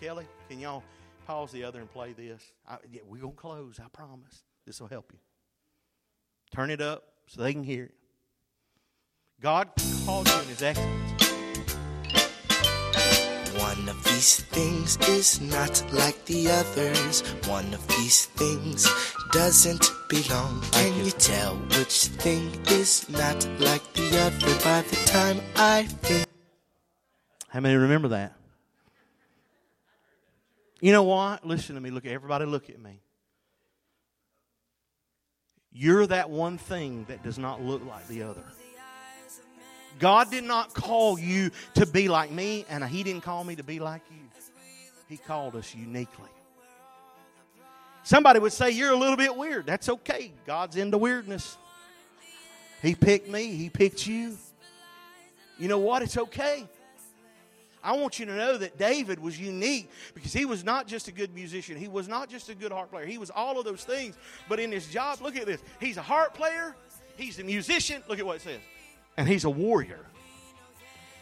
[0.00, 0.82] Kelly, can y'all
[1.26, 2.52] pause the other and play this?
[2.68, 4.42] I, yeah, we're going to close, I promise.
[4.66, 5.18] This will help you.
[6.52, 7.94] Turn it up so they can hear it.
[9.40, 9.70] God
[10.04, 11.10] called you in His excellence.
[13.56, 17.22] One of these things is not like the others.
[17.46, 18.88] One of these things
[19.32, 20.62] doesn't belong.
[20.72, 26.26] Can you tell which thing is not like the other by the time I think?
[27.48, 28.39] How many remember that?
[30.80, 31.46] You know what?
[31.46, 31.90] Listen to me.
[31.90, 33.00] Look, everybody, look at me.
[35.72, 38.42] You're that one thing that does not look like the other.
[39.98, 43.62] God did not call you to be like me, and He didn't call me to
[43.62, 44.16] be like you.
[45.08, 46.30] He called us uniquely.
[48.02, 49.66] Somebody would say, You're a little bit weird.
[49.66, 50.32] That's okay.
[50.46, 51.58] God's into weirdness.
[52.82, 54.36] He picked me, He picked you.
[55.58, 56.02] You know what?
[56.02, 56.66] It's okay.
[57.82, 61.12] I want you to know that David was unique because he was not just a
[61.12, 61.76] good musician.
[61.76, 63.06] He was not just a good harp player.
[63.06, 64.16] He was all of those things.
[64.48, 65.62] But in his job, look at this.
[65.80, 66.74] He's a harp player.
[67.16, 68.02] He's a musician.
[68.08, 68.60] Look at what it says.
[69.16, 70.06] And he's a warrior.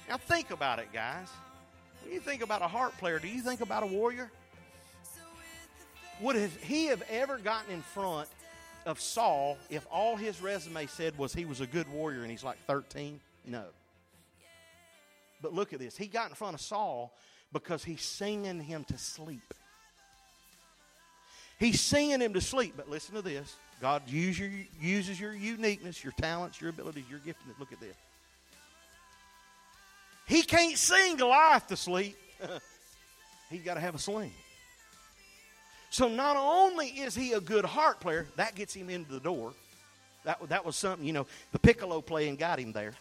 [0.08, 1.28] Now think about it, guys.
[2.02, 4.30] When you think about a harp player, do you think about a warrior?
[6.20, 8.28] Would he have ever gotten in front
[8.86, 12.42] of Saul if all his resume said was he was a good warrior and he's
[12.42, 13.20] like 13?
[13.44, 13.64] No.
[15.42, 15.96] But look at this.
[15.96, 17.12] He got in front of Saul
[17.52, 19.54] because he's singing him to sleep.
[21.58, 22.74] He's singing him to sleep.
[22.76, 27.20] But listen to this God use your, uses your uniqueness, your talents, your abilities, your
[27.20, 27.58] giftedness.
[27.58, 27.94] Look at this.
[30.26, 32.16] He can't sing Goliath to sleep.
[33.50, 34.32] He's got to have a sling.
[35.90, 39.54] So not only is he a good harp player, that gets him into the door.
[40.24, 42.92] That, that was something, you know, the piccolo playing got him there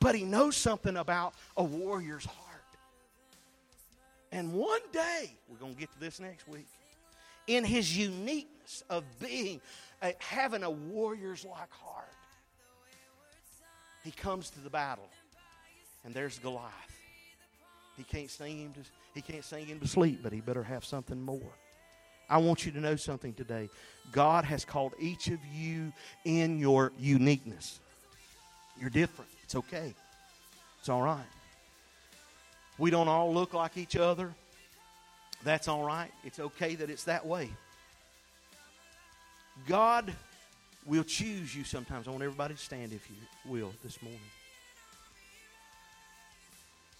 [0.00, 2.46] but he knows something about a warrior's heart.
[4.30, 6.66] And one day, we're going to get to this next week,
[7.46, 9.60] in his uniqueness of being,
[10.18, 12.12] having a warrior's like heart,
[14.04, 15.08] he comes to the battle,
[16.04, 16.72] and there's Goliath.
[17.96, 18.80] He can't sing him to,
[19.14, 21.52] he can't sing him to sleep, but he better have something more.
[22.30, 23.70] I want you to know something today.
[24.12, 25.92] God has called each of you
[26.24, 27.80] in your uniqueness.
[28.78, 29.30] You're different.
[29.48, 29.94] It's okay.
[30.78, 31.24] It's all right.
[32.76, 34.34] We don't all look like each other.
[35.42, 36.10] That's all right.
[36.22, 37.48] It's okay that it's that way.
[39.66, 40.12] God
[40.84, 42.06] will choose you sometimes.
[42.06, 43.16] I want everybody to stand if you
[43.50, 44.20] will this morning.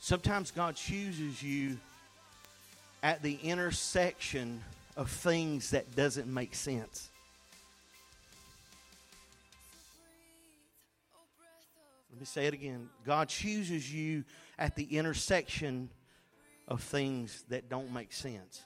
[0.01, 1.77] Sometimes God chooses you
[3.03, 4.65] at the intersection
[4.97, 7.11] of things that doesn't make sense.
[12.19, 12.89] Let me say it again.
[13.07, 14.25] God chooses you
[14.59, 15.89] at the intersection
[16.67, 18.65] of things that don't make sense.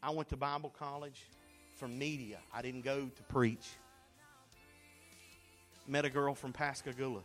[0.00, 1.20] I went to Bible college
[1.78, 2.38] for media.
[2.54, 3.66] I didn't go to preach.
[5.88, 7.22] Met a girl from Pascagoula.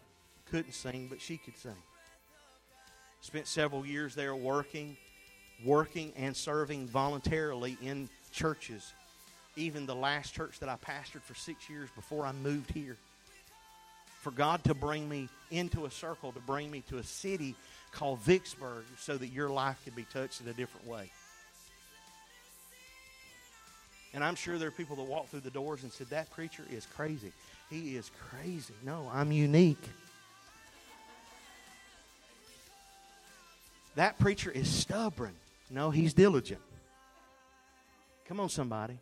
[0.49, 1.77] Couldn't sing, but she could sing.
[3.21, 4.97] Spent several years there working,
[5.63, 8.95] working and serving voluntarily in churches.
[9.55, 12.97] Even the last church that I pastored for six years before I moved here
[14.23, 17.55] for God to bring me into a circle, to bring me to a city
[17.91, 21.11] called Vicksburg so that your life could be touched in a different way.
[24.13, 26.63] And I'm sure there are people that walk through the doors and said, That preacher
[26.71, 27.33] is crazy.
[27.69, 28.73] He is crazy.
[28.85, 29.83] No, I'm unique.
[33.95, 35.33] That preacher is stubborn.
[35.69, 36.61] No, he's diligent.
[38.25, 38.99] Come on, somebody.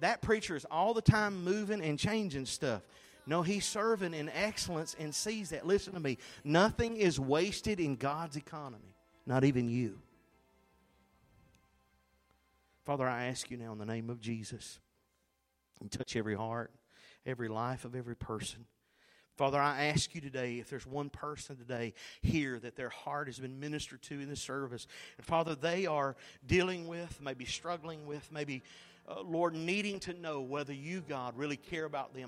[0.00, 2.80] That preacher is all the time moving and changing stuff.
[3.28, 5.66] No, he's serving in excellence and sees that.
[5.66, 6.16] Listen to me.
[6.44, 9.98] Nothing is wasted in God's economy, not even you.
[12.86, 14.80] Father, I ask you now in the name of Jesus
[15.78, 16.70] and touch every heart,
[17.26, 18.64] every life of every person.
[19.36, 23.38] Father, I ask you today if there's one person today here that their heart has
[23.38, 26.16] been ministered to in this service, and Father, they are
[26.46, 28.62] dealing with, maybe struggling with, maybe,
[29.06, 32.26] uh, Lord, needing to know whether you, God, really care about them.